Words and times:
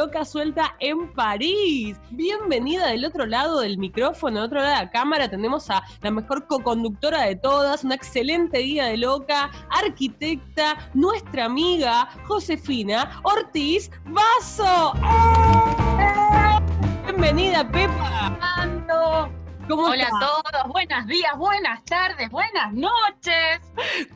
Loca 0.00 0.24
Suelta 0.24 0.74
en 0.80 1.12
París. 1.12 2.00
Bienvenida 2.08 2.86
del 2.86 3.04
otro 3.04 3.26
lado 3.26 3.60
del 3.60 3.76
micrófono, 3.76 4.36
del 4.36 4.46
otro 4.46 4.60
lado 4.60 4.70
de 4.70 4.84
la 4.86 4.90
cámara. 4.90 5.28
Tenemos 5.28 5.68
a 5.68 5.82
la 6.00 6.10
mejor 6.10 6.46
co-conductora 6.46 7.24
de 7.24 7.36
todas, 7.36 7.84
una 7.84 7.96
excelente 7.96 8.60
guía 8.60 8.86
de 8.86 8.96
Loca, 8.96 9.50
arquitecta, 9.68 10.90
nuestra 10.94 11.44
amiga 11.44 12.08
Josefina 12.26 13.20
Ortiz 13.24 13.90
Vaso. 14.06 14.94
¡Eh! 15.98 16.60
Bienvenida, 17.04 17.70
Pepa. 17.70 18.38
Hola 19.72 20.08
a 20.08 20.42
todos, 20.42 20.72
buenos 20.72 21.06
días, 21.06 21.30
buenas 21.38 21.84
tardes, 21.84 22.28
buenas 22.28 22.72
noches. 22.72 23.60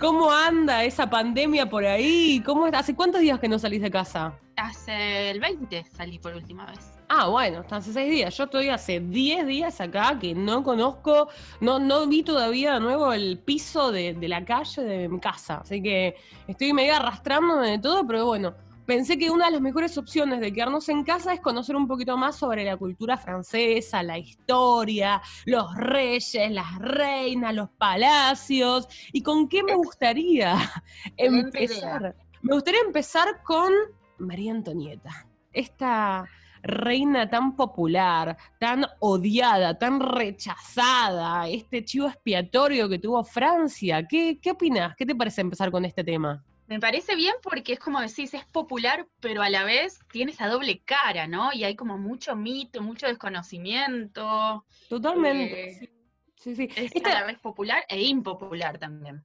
¿Cómo 0.00 0.32
anda 0.32 0.82
esa 0.82 1.08
pandemia 1.08 1.70
por 1.70 1.84
ahí? 1.84 2.42
¿Cómo 2.44 2.66
está? 2.66 2.80
¿Hace 2.80 2.96
cuántos 2.96 3.20
días 3.20 3.38
que 3.38 3.46
no 3.46 3.56
salís 3.60 3.80
de 3.80 3.88
casa? 3.88 4.36
Hace 4.56 5.30
el 5.30 5.38
20 5.38 5.84
salí 5.84 6.18
por 6.18 6.34
última 6.34 6.66
vez. 6.66 6.98
Ah, 7.08 7.28
bueno, 7.28 7.60
hasta 7.60 7.76
hace 7.76 7.92
seis 7.92 8.10
días. 8.10 8.36
Yo 8.36 8.44
estoy 8.44 8.68
hace 8.68 8.98
10 8.98 9.46
días 9.46 9.80
acá 9.80 10.18
que 10.18 10.34
no 10.34 10.64
conozco, 10.64 11.28
no, 11.60 11.78
no 11.78 12.08
vi 12.08 12.24
todavía 12.24 12.74
de 12.74 12.80
nuevo 12.80 13.12
el 13.12 13.38
piso 13.38 13.92
de, 13.92 14.14
de 14.14 14.28
la 14.28 14.44
calle 14.44 14.82
de 14.82 15.08
mi 15.08 15.20
casa. 15.20 15.58
Así 15.58 15.80
que 15.80 16.16
estoy 16.48 16.72
medio 16.72 16.96
arrastrándome 16.96 17.70
de 17.70 17.78
todo, 17.78 18.04
pero 18.04 18.26
bueno, 18.26 18.54
pensé 18.86 19.18
que 19.18 19.30
una 19.30 19.46
de 19.46 19.52
las 19.52 19.60
mejores 19.60 19.96
opciones 19.98 20.40
de 20.40 20.52
quedarnos 20.52 20.88
en 20.88 21.04
casa 21.04 21.32
es 21.32 21.40
conocer 21.40 21.76
un 21.76 21.86
poquito 21.86 22.16
más 22.16 22.36
sobre 22.36 22.64
la 22.64 22.76
cultura 22.76 23.16
francesa, 23.16 24.02
la 24.02 24.18
historia, 24.18 25.22
los 25.46 25.74
reyes, 25.76 26.50
las 26.50 26.78
reinas, 26.78 27.54
los 27.54 27.70
palacios. 27.70 28.88
¿Y 29.12 29.22
con 29.22 29.48
qué 29.48 29.62
me 29.62 29.74
gustaría 29.74 30.56
empezar? 31.16 32.14
Me 32.42 32.54
gustaría 32.54 32.80
empezar 32.80 33.42
con 33.42 33.72
María 34.18 34.52
Antonieta, 34.52 35.26
esta 35.52 36.28
reina 36.62 37.28
tan 37.28 37.56
popular, 37.56 38.36
tan 38.58 38.86
odiada, 39.00 39.78
tan 39.78 40.00
rechazada, 40.00 41.46
este 41.48 41.84
chivo 41.84 42.08
expiatorio 42.08 42.88
que 42.88 42.98
tuvo 42.98 43.22
Francia. 43.22 44.06
¿Qué, 44.06 44.38
qué 44.40 44.52
opinas? 44.52 44.94
¿Qué 44.96 45.04
te 45.06 45.14
parece 45.14 45.42
empezar 45.42 45.70
con 45.70 45.84
este 45.84 46.02
tema? 46.02 46.42
Me 46.66 46.80
parece 46.80 47.14
bien 47.14 47.34
porque 47.42 47.74
es 47.74 47.78
como 47.78 48.00
decís, 48.00 48.32
es 48.32 48.44
popular, 48.46 49.06
pero 49.20 49.42
a 49.42 49.50
la 49.50 49.64
vez 49.64 50.00
tiene 50.10 50.32
esa 50.32 50.48
doble 50.48 50.80
cara, 50.84 51.26
¿no? 51.26 51.52
Y 51.52 51.64
hay 51.64 51.76
como 51.76 51.98
mucho 51.98 52.36
mito, 52.36 52.80
mucho 52.80 53.06
desconocimiento. 53.06 54.64
Totalmente. 54.88 55.84
Eh, 55.84 55.90
sí, 56.36 56.56
sí. 56.56 56.68
Es 56.74 56.92
a 57.04 57.10
la 57.10 57.24
vez 57.24 57.38
popular 57.38 57.84
e 57.88 58.02
impopular 58.02 58.78
también. 58.78 59.24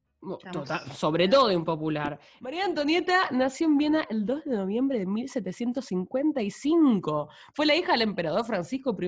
Total, 0.51 0.91
sobre 0.91 1.29
todo 1.29 1.49
impopular. 1.49 2.19
María 2.41 2.65
Antonieta 2.65 3.29
nació 3.31 3.67
en 3.67 3.77
Viena 3.77 4.05
el 4.09 4.25
2 4.25 4.43
de 4.43 4.57
noviembre 4.57 4.99
de 4.99 5.05
1755. 5.05 7.29
Fue 7.53 7.65
la 7.65 7.75
hija 7.75 7.93
del 7.93 8.01
emperador 8.01 8.43
Francisco 8.45 8.97
I 8.99 9.07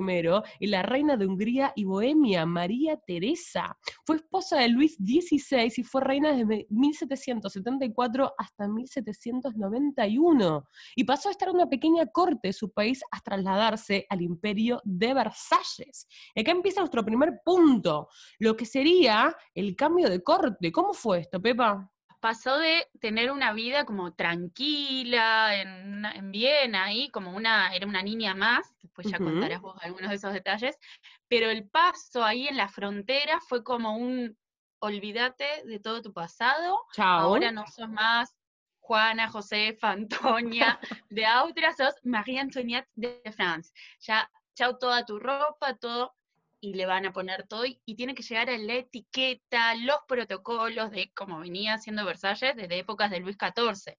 y 0.59 0.67
la 0.67 0.83
reina 0.83 1.17
de 1.17 1.25
Hungría 1.25 1.73
y 1.75 1.83
Bohemia, 1.83 2.45
María 2.45 2.95
Teresa. 2.95 3.77
Fue 4.05 4.15
esposa 4.15 4.59
de 4.59 4.69
Luis 4.69 4.95
XVI 4.95 5.73
y 5.75 5.83
fue 5.83 5.99
reina 6.01 6.31
desde 6.31 6.65
1774 6.69 8.33
hasta 8.37 8.69
1791. 8.69 10.65
Y 10.95 11.03
pasó 11.03 11.27
a 11.27 11.31
estar 11.31 11.49
en 11.49 11.55
una 11.55 11.67
pequeña 11.67 12.05
corte 12.05 12.47
de 12.49 12.53
su 12.53 12.71
país 12.71 13.03
hasta 13.11 13.31
trasladarse 13.31 14.05
al 14.09 14.21
imperio 14.21 14.79
de 14.85 15.13
Versalles. 15.13 16.07
Y 16.35 16.41
acá 16.41 16.51
empieza 16.51 16.79
nuestro 16.79 17.03
primer 17.03 17.41
punto, 17.43 18.07
lo 18.39 18.55
que 18.55 18.65
sería 18.65 19.35
el 19.53 19.75
cambio 19.75 20.09
de 20.09 20.23
corte. 20.23 20.71
¿Cómo 20.71 20.93
fue 21.01 21.19
esto, 21.19 21.41
Pepa? 21.41 21.91
Pasó 22.19 22.59
de 22.59 22.87
tener 22.99 23.31
una 23.31 23.51
vida 23.51 23.83
como 23.85 24.13
tranquila 24.13 25.55
en, 25.55 26.31
Viena, 26.31 26.85
ahí 26.85 27.09
como 27.09 27.35
una, 27.35 27.75
era 27.75 27.87
una 27.87 28.03
niña 28.03 28.35
más, 28.35 28.75
después 28.79 29.07
ya 29.09 29.17
contarás 29.17 29.59
vos 29.59 29.75
algunos 29.81 30.11
de 30.11 30.15
esos 30.17 30.31
detalles, 30.31 30.77
pero 31.27 31.49
el 31.49 31.67
paso 31.67 32.23
ahí 32.23 32.47
en 32.47 32.57
la 32.57 32.69
frontera 32.69 33.39
fue 33.41 33.63
como 33.63 33.97
un 33.97 34.37
olvídate 34.79 35.63
de 35.65 35.79
todo 35.79 36.03
tu 36.03 36.13
pasado, 36.13 36.79
ahora 36.97 37.51
no 37.51 37.65
sos 37.65 37.89
más 37.89 38.35
Juana, 38.79 39.29
Josefa, 39.29 39.91
Antonia 39.91 40.79
de 41.09 41.25
Austria, 41.25 41.73
sos 41.73 41.95
Marie 42.03 42.39
Antoinette 42.39 42.89
de 42.93 43.21
France. 43.35 43.71
Ya, 44.01 44.29
chao 44.53 44.77
toda 44.77 45.05
tu 45.05 45.17
ropa, 45.17 45.75
todo 45.75 46.13
y 46.61 46.75
le 46.75 46.85
van 46.85 47.07
a 47.07 47.11
poner 47.11 47.47
todo 47.47 47.65
y, 47.65 47.79
tiene 47.95 48.15
que 48.15 48.23
llegar 48.23 48.49
a 48.49 48.57
la 48.57 48.75
etiqueta, 48.75 49.75
los 49.75 49.97
protocolos 50.07 50.91
de 50.91 51.11
cómo 51.13 51.39
venía 51.39 51.73
haciendo 51.73 52.05
Versalles 52.05 52.55
desde 52.55 52.79
épocas 52.79 53.11
de 53.11 53.19
Luis 53.19 53.35
XIV. 53.37 53.95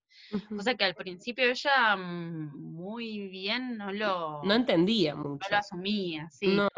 O 0.59 0.63
sea 0.63 0.75
que 0.75 0.85
al 0.85 0.95
principio 0.95 1.45
ella 1.45 1.97
mm, 1.97 2.53
muy 2.55 3.29
bien 3.29 3.77
no 3.77 3.93
lo... 3.93 4.43
No 4.45 4.55
entendía 4.55 5.15
mucho. 5.15 5.45
No 5.45 5.51
lo 5.51 5.57
asumía, 5.57 6.29
sí. 6.31 6.47
No. 6.49 6.69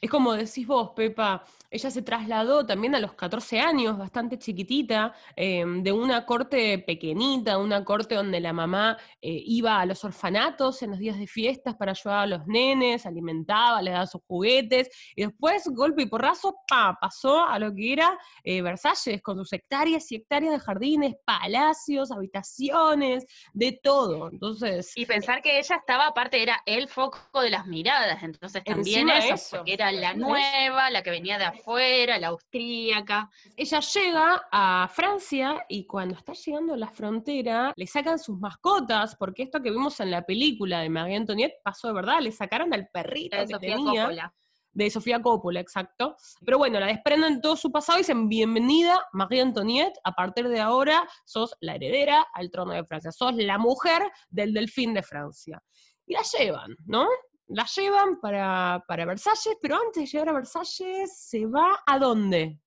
Es 0.00 0.10
como 0.10 0.34
decís 0.34 0.66
vos, 0.66 0.90
Pepa, 0.94 1.44
ella 1.70 1.90
se 1.90 2.02
trasladó 2.02 2.66
también 2.66 2.94
a 2.94 3.00
los 3.00 3.14
14 3.14 3.60
años, 3.60 3.96
bastante 3.96 4.38
chiquitita, 4.38 5.14
em, 5.36 5.82
de 5.82 5.92
una 5.92 6.26
corte 6.26 6.78
pequeñita, 6.78 7.58
una 7.58 7.84
corte 7.84 8.14
donde 8.14 8.40
la 8.40 8.52
mamá 8.52 8.96
eh, 9.20 9.42
iba 9.46 9.80
a 9.80 9.86
los 9.86 10.04
orfanatos 10.04 10.82
en 10.82 10.90
los 10.90 10.98
días 10.98 11.18
de 11.18 11.26
fiestas 11.26 11.76
para 11.76 11.92
ayudar 11.92 12.20
a 12.20 12.26
los 12.26 12.46
nenes, 12.46 13.06
alimentaba, 13.06 13.82
le 13.82 13.92
daba 13.92 14.06
sus 14.06 14.22
juguetes, 14.26 14.90
y 15.16 15.22
después, 15.22 15.33
golpe 15.38 16.02
y 16.02 16.06
porrazo, 16.06 16.56
pa, 16.66 16.96
pasó 17.00 17.44
a 17.44 17.58
lo 17.58 17.74
que 17.74 17.92
era 17.92 18.18
eh, 18.42 18.62
Versalles, 18.62 19.22
con 19.22 19.38
sus 19.38 19.52
hectáreas 19.52 20.10
y 20.12 20.16
hectáreas 20.16 20.52
de 20.52 20.60
jardines, 20.60 21.14
palacios, 21.24 22.10
habitaciones, 22.10 23.26
de 23.52 23.78
todo. 23.82 24.30
Entonces. 24.30 24.92
Y 24.96 25.06
pensar 25.06 25.42
que 25.42 25.58
ella 25.58 25.76
estaba, 25.76 26.06
aparte, 26.06 26.42
era 26.42 26.60
el 26.66 26.88
foco 26.88 27.40
de 27.40 27.50
las 27.50 27.66
miradas. 27.66 28.22
Entonces 28.22 28.62
también 28.64 29.08
eso, 29.10 29.58
porque 29.58 29.74
era 29.74 29.92
la 29.92 30.14
nueva, 30.14 30.90
la 30.90 31.02
que 31.02 31.10
venía 31.10 31.38
de 31.38 31.44
afuera, 31.44 32.18
la 32.18 32.28
austríaca. 32.28 33.30
Ella 33.56 33.80
llega 33.80 34.42
a 34.50 34.88
Francia 34.92 35.64
y 35.68 35.86
cuando 35.86 36.16
está 36.16 36.32
llegando 36.32 36.74
a 36.74 36.76
la 36.76 36.88
frontera, 36.88 37.72
le 37.76 37.86
sacan 37.86 38.18
sus 38.18 38.38
mascotas, 38.38 39.16
porque 39.16 39.44
esto 39.44 39.62
que 39.62 39.70
vimos 39.70 40.00
en 40.00 40.10
la 40.10 40.22
película 40.22 40.80
de 40.80 40.88
Marie 40.88 41.16
Antoinette 41.16 41.60
pasó 41.62 41.88
de 41.88 41.94
verdad, 41.94 42.20
le 42.20 42.32
sacaron 42.32 42.72
al 42.72 42.88
perrito 42.88 43.36
que 43.46 43.58
tenía 43.58 44.32
de 44.74 44.90
Sofía 44.90 45.22
Coppola, 45.22 45.60
exacto. 45.60 46.16
Pero 46.44 46.58
bueno, 46.58 46.78
la 46.78 46.88
desprenden 46.88 47.40
todo 47.40 47.56
su 47.56 47.70
pasado 47.72 47.98
y 47.98 48.02
dicen, 48.02 48.28
bienvenida, 48.28 49.00
María 49.12 49.42
Antoniette, 49.42 49.98
a 50.04 50.12
partir 50.12 50.48
de 50.48 50.60
ahora 50.60 51.08
sos 51.24 51.54
la 51.60 51.76
heredera 51.76 52.26
al 52.34 52.50
trono 52.50 52.72
de 52.72 52.84
Francia, 52.84 53.12
sos 53.12 53.34
la 53.36 53.56
mujer 53.56 54.02
del 54.28 54.52
delfín 54.52 54.92
de 54.92 55.02
Francia. 55.02 55.62
Y 56.06 56.14
la 56.14 56.22
llevan, 56.22 56.76
¿no? 56.86 57.06
La 57.46 57.66
llevan 57.76 58.20
para, 58.20 58.84
para 58.86 59.06
Versalles, 59.06 59.56
pero 59.62 59.76
antes 59.76 60.02
de 60.02 60.06
llegar 60.06 60.28
a 60.28 60.32
Versalles, 60.32 61.16
¿se 61.16 61.46
va 61.46 61.82
a 61.86 61.98
dónde? 61.98 62.58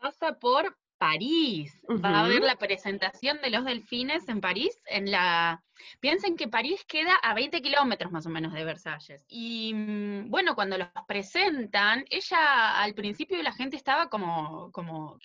Pasa 0.00 0.38
por 0.38 0.76
París. 0.98 1.80
Va 2.04 2.10
a 2.10 2.24
haber 2.24 2.42
la 2.42 2.56
presentación 2.56 3.40
de 3.40 3.50
los 3.50 3.64
delfines 3.64 4.28
en 4.28 4.40
París, 4.40 4.76
en 4.86 5.10
la 5.10 5.64
Piensen 6.00 6.36
que 6.36 6.48
París 6.48 6.84
queda 6.86 7.14
a 7.22 7.34
20 7.34 7.60
kilómetros 7.62 8.12
más 8.12 8.26
o 8.26 8.30
menos 8.30 8.52
de 8.52 8.64
Versalles. 8.64 9.24
Y 9.28 9.72
mm, 9.74 10.30
bueno, 10.30 10.54
cuando 10.54 10.78
los 10.78 10.88
presentan, 11.06 12.04
ella 12.10 12.80
al 12.80 12.94
principio 12.94 13.42
la 13.42 13.52
gente 13.52 13.76
estaba 13.76 14.08
como, 14.08 14.70
como 14.72 15.18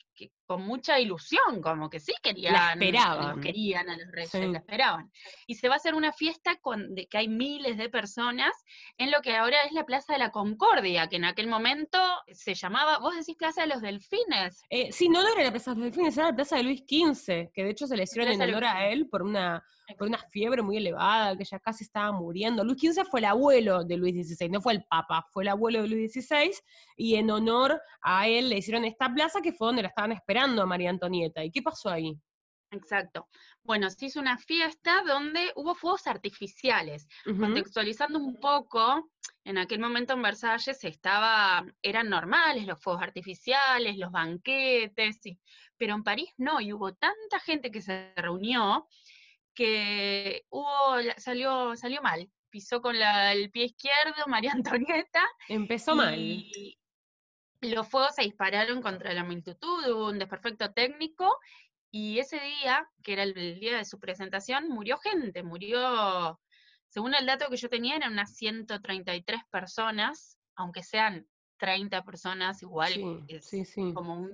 con 0.46 0.62
mucha 0.62 1.00
ilusión, 1.00 1.62
como 1.62 1.90
que 1.90 2.00
sí 2.00 2.14
querían, 2.22 2.54
la 2.54 2.74
esperaban. 2.74 3.42
querían 3.42 3.90
a 3.90 3.98
los 3.98 4.12
reyes, 4.12 4.34
la 4.34 4.60
esperaban. 4.60 5.12
Y 5.48 5.56
se 5.56 5.68
va 5.68 5.76
a 5.76 5.78
hacer 5.78 5.96
una 5.96 6.12
fiesta 6.12 6.58
con, 6.58 6.94
de 6.94 7.08
que 7.08 7.18
hay 7.18 7.28
miles 7.28 7.78
de 7.78 7.90
personas 7.90 8.52
en 8.98 9.10
lo 9.10 9.22
que 9.22 9.36
ahora 9.36 9.64
es 9.64 9.72
la 9.72 9.86
Plaza 9.86 10.14
de 10.14 10.20
la 10.20 10.32
Concordia, 10.32 11.08
que 11.08 11.16
en 11.16 11.26
aquel 11.26 11.48
momento 11.48 11.98
se 12.32 12.54
llamaba, 12.54 13.00
vos 13.00 13.16
decís 13.16 13.36
Plaza 13.36 13.62
de 13.62 13.68
los 13.68 13.82
Delfines. 13.82 14.64
Eh, 14.70 14.92
sí, 14.92 15.10
no, 15.10 15.22
era 15.28 15.44
la 15.44 15.52
Plaza 15.52 15.72
de 15.72 15.78
los 15.78 15.86
Delfines, 15.86 16.18
era 16.18 16.28
la 16.28 16.36
Plaza 16.36 16.58
de 16.58 16.64
Luis 16.64 16.82
XV, 16.82 17.52
que 17.54 17.64
de 17.64 17.70
hecho 17.70 17.88
se 17.88 17.98
le 17.98 18.04
hicieron 18.04 18.32
en 18.32 18.42
honor 18.42 18.66
a 18.66 18.88
él 18.88 19.08
por 19.10 19.24
una 19.24 19.64
por 19.98 20.08
una 20.08 20.18
fiebre 20.44 20.62
muy 20.62 20.76
elevada, 20.76 21.38
que 21.38 21.46
ya 21.46 21.58
casi 21.58 21.86
estaba 21.86 22.12
muriendo. 22.12 22.66
Luis 22.66 22.78
XV 22.82 23.06
fue 23.10 23.22
el 23.22 23.26
abuelo 23.28 23.86
de 23.86 23.96
Luis 23.96 24.28
XVI, 24.28 24.50
no 24.50 24.60
fue 24.60 24.74
el 24.74 24.84
papa, 24.84 25.26
fue 25.32 25.44
el 25.44 25.48
abuelo 25.48 25.82
de 25.82 25.88
Luis 25.88 26.12
XVI, 26.12 26.52
y 26.98 27.16
en 27.16 27.32
honor 27.32 27.82
a 28.02 28.28
él 28.28 28.50
le 28.50 28.58
hicieron 28.58 28.84
esta 28.84 29.14
plaza 29.14 29.42
que 29.42 29.54
fue 29.54 29.68
donde 29.68 29.84
la 29.84 29.88
estaban 29.88 30.12
esperando 30.12 30.62
a 30.62 30.66
María 30.66 30.90
Antonieta. 30.90 31.46
¿Y 31.46 31.50
qué 31.50 31.62
pasó 31.62 31.90
ahí? 31.90 32.20
Exacto. 32.72 33.30
Bueno, 33.64 33.90
se 33.90 34.08
hizo 34.08 34.20
una 34.20 34.38
fiesta 34.38 35.02
donde 35.08 35.54
hubo 35.56 35.76
fuegos 35.76 36.08
artificiales. 36.08 37.08
Contextualizando 37.24 38.20
un 38.20 38.38
poco, 38.38 39.12
en 39.46 39.58
aquel 39.58 39.80
momento 39.80 40.14
en 40.14 40.24
Versalles 40.24 40.84
estaba, 40.84 41.66
eran 41.82 42.10
normales 42.10 42.66
los 42.66 42.82
fuegos 42.82 43.02
artificiales, 43.02 43.98
los 43.98 44.12
banquetes, 44.12 45.22
pero 45.78 45.96
en 45.96 46.04
París 46.04 46.34
no, 46.38 46.60
y 46.60 46.74
hubo 46.74 46.94
tanta 46.96 47.40
gente 47.40 47.72
que 47.72 47.82
se 47.82 48.12
reunió 48.16 48.88
que 49.54 50.46
hubo, 50.50 50.98
salió, 51.18 51.76
salió 51.76 52.02
mal. 52.02 52.30
Pisó 52.50 52.82
con 52.82 52.96
el 52.96 53.50
pie 53.52 53.66
izquierdo 53.66 54.16
María 54.28 54.52
Antonieta. 54.54 55.24
Empezó 55.48 55.96
mal. 55.96 56.20
Los 57.62 57.88
fuegos 57.88 58.16
se 58.16 58.24
dispararon 58.24 58.82
contra 58.82 59.14
la 59.14 59.24
multitud, 59.24 59.88
hubo 59.88 60.10
un 60.10 60.20
desperfecto 60.20 60.74
técnico 60.74 61.40
Y 61.92 62.20
ese 62.20 62.38
día, 62.40 62.90
que 63.02 63.14
era 63.14 63.24
el, 63.24 63.34
día 63.34 63.78
de 63.78 63.86
su 63.86 64.00
presentación, 64.00 64.68
murió 64.68 64.98
gente, 64.98 65.44
murió, 65.44 66.42
según 66.90 67.16
el 67.16 67.26
dato 67.26 67.50
que 67.50 67.56
yo 67.56 67.70
tenía, 67.70 67.96
eran 67.96 68.12
unas 68.12 68.36
133 68.36 69.42
personas, 69.50 70.38
aunque 70.56 70.84
sean 70.84 71.26
30 71.58 72.04
personas, 72.04 72.62
igual 72.62 73.24
es 73.28 73.50
como 73.94 74.16
un, 74.16 74.34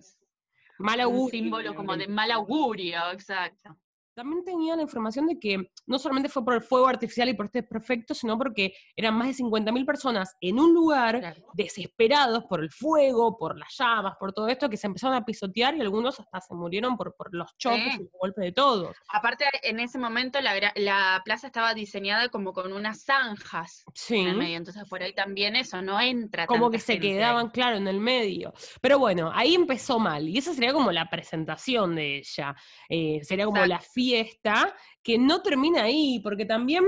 un 0.79 1.29
símbolo 1.29 1.75
como 1.75 1.95
de 1.97 2.07
mal 2.07 2.31
augurio, 2.31 3.11
exacto. 3.11 3.77
También 4.19 4.43
tenía 4.43 4.75
la 4.75 4.81
información 4.81 5.27
de 5.27 5.39
que 5.39 5.71
no 5.87 5.97
solamente 5.97 6.27
fue 6.27 6.43
por 6.43 6.53
el 6.53 6.61
fuego 6.61 6.87
artificial 6.87 7.29
y 7.29 7.35
por 7.35 7.45
este 7.45 7.63
perfecto, 7.63 8.13
sino 8.13 8.37
porque 8.37 8.73
eran 8.93 9.15
más 9.15 9.29
de 9.29 9.45
50.000 9.45 9.85
personas 9.85 10.35
en 10.41 10.59
un 10.59 10.73
lugar 10.73 11.37
desesperados 11.53 12.43
por 12.43 12.59
el 12.59 12.69
fuego, 12.69 13.37
por 13.37 13.57
las 13.57 13.73
llamas, 13.77 14.17
por 14.19 14.33
todo 14.33 14.49
esto, 14.49 14.69
que 14.69 14.75
se 14.75 14.87
empezaron 14.87 15.15
a 15.15 15.23
pisotear 15.23 15.77
y 15.77 15.79
algunos 15.79 16.19
hasta 16.19 16.41
se 16.41 16.53
murieron 16.53 16.97
por, 16.97 17.15
por 17.15 17.33
los 17.33 17.55
choques 17.57 17.95
y 17.95 18.03
los 18.03 18.11
golpes 18.19 18.43
de 18.43 18.51
todos. 18.51 18.93
Aparte, 19.07 19.45
en 19.63 19.79
ese 19.79 19.97
momento 19.97 20.41
la, 20.41 21.21
plaza 21.23 21.47
estaba 21.47 21.73
diseñada 21.73 22.27
como 22.27 22.51
con 22.51 22.73
unas 22.73 23.05
zanjas 23.05 23.85
en 24.09 24.27
el 24.27 24.35
medio, 24.35 24.57
entonces 24.57 24.83
por 24.89 25.01
ahí 25.01 25.13
también 25.13 25.55
eso 25.55 25.81
no 25.81 25.97
entra. 26.01 26.45
Como 26.45 26.69
que 26.69 26.79
se 26.79 26.99
quedaban, 26.99 27.51
claro, 27.51 27.77
en 27.77 27.87
el 27.87 28.01
medio. 28.01 28.53
Pero 28.81 28.99
bueno, 28.99 29.31
ahí 29.33 29.55
empezó 29.55 29.97
mal 29.97 30.27
y 30.27 30.39
esa 30.39 30.53
sería 30.53 30.73
como 30.73 30.91
la 30.91 31.09
presentación 31.09 31.95
de 31.95 32.17
ella. 32.17 32.53
Eh, 32.89 33.21
sería 33.23 33.45
como 33.45 33.65
la 33.65 33.79
fiesta 33.79 34.08
fiesta 34.09 34.75
que 35.03 35.17
no 35.17 35.41
termina 35.41 35.83
ahí, 35.83 36.19
porque 36.23 36.45
también 36.45 36.83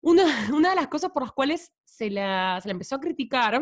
una, 0.00 0.24
una 0.54 0.70
de 0.70 0.76
las 0.76 0.88
cosas 0.88 1.10
por 1.12 1.22
las 1.22 1.32
cuales 1.32 1.72
se 1.84 2.10
la, 2.10 2.58
se 2.60 2.68
la 2.68 2.72
empezó 2.72 2.96
a 2.96 3.00
criticar 3.00 3.60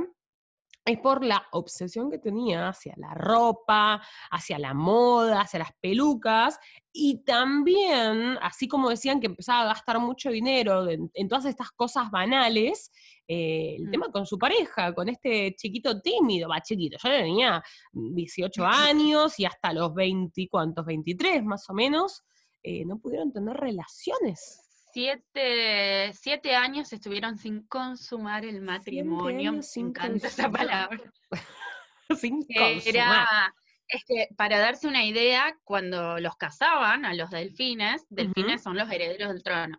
es 0.85 0.99
por 0.99 1.25
la 1.25 1.47
obsesión 1.53 2.11
que 2.11 2.19
tenía 2.19 2.69
hacia 2.69 2.95
la 2.99 3.15
ropa, 3.15 4.03
hacia 4.31 4.59
la 4.59 4.75
moda, 4.75 5.41
hacia 5.41 5.61
las 5.61 5.73
pelucas, 5.81 6.59
y 6.93 7.25
también, 7.25 8.37
así 8.43 8.69
como 8.69 8.91
decían 8.91 9.19
que 9.19 9.27
empezaba 9.27 9.63
a 9.63 9.75
gastar 9.75 9.99
mucho 9.99 10.31
dinero 10.31 10.87
en, 10.89 11.29
todas 11.29 11.47
estas 11.47 11.71
cosas 11.71 12.11
banales, 12.11 12.93
eh, 13.27 13.77
el 13.79 13.87
mm. 13.89 13.91
tema 13.91 14.09
con 14.13 14.27
su 14.27 14.39
pareja, 14.39 14.95
con 14.95 15.09
este 15.09 15.55
chiquito 15.57 16.01
tímido, 16.03 16.51
va 16.51 16.61
chiquito, 16.61 16.99
yo 17.03 17.11
tenía 17.11 17.63
18 17.93 18.67
años 18.67 19.39
y 19.41 19.47
hasta 19.47 19.73
los 19.73 19.95
20, 19.95 20.49
¿cuántos? 20.51 20.85
23 20.85 21.43
más 21.45 21.69
o 21.71 21.73
menos, 21.73 22.23
eh, 22.65 22.85
no 22.87 22.99
pudieron 22.99 23.31
tener 23.31 23.57
relaciones. 23.57 24.61
Siete, 24.93 26.13
siete, 26.15 26.55
años 26.55 26.93
estuvieron 26.93 27.37
sin 27.37 27.67
consumar 27.67 28.45
el 28.45 28.63
matrimonio. 28.63 29.61
Sin 29.63 29.89
encanta 29.89 30.29
esa 30.29 30.51
palabra. 30.51 31.13
sin 32.19 32.43
consumar. 32.47 33.53
es 33.89 34.05
que 34.07 34.29
para 34.37 34.59
darse 34.59 34.89
una 34.89 35.05
idea, 35.05 35.59
cuando 35.65 36.19
los 36.21 36.37
casaban 36.37 37.05
a 37.05 37.13
los 37.13 37.29
delfines, 37.29 38.07
delfines 38.09 38.63
son 38.63 38.79
los 38.79 38.91
herederos 38.91 39.35
del 39.35 39.43
trono, 39.43 39.79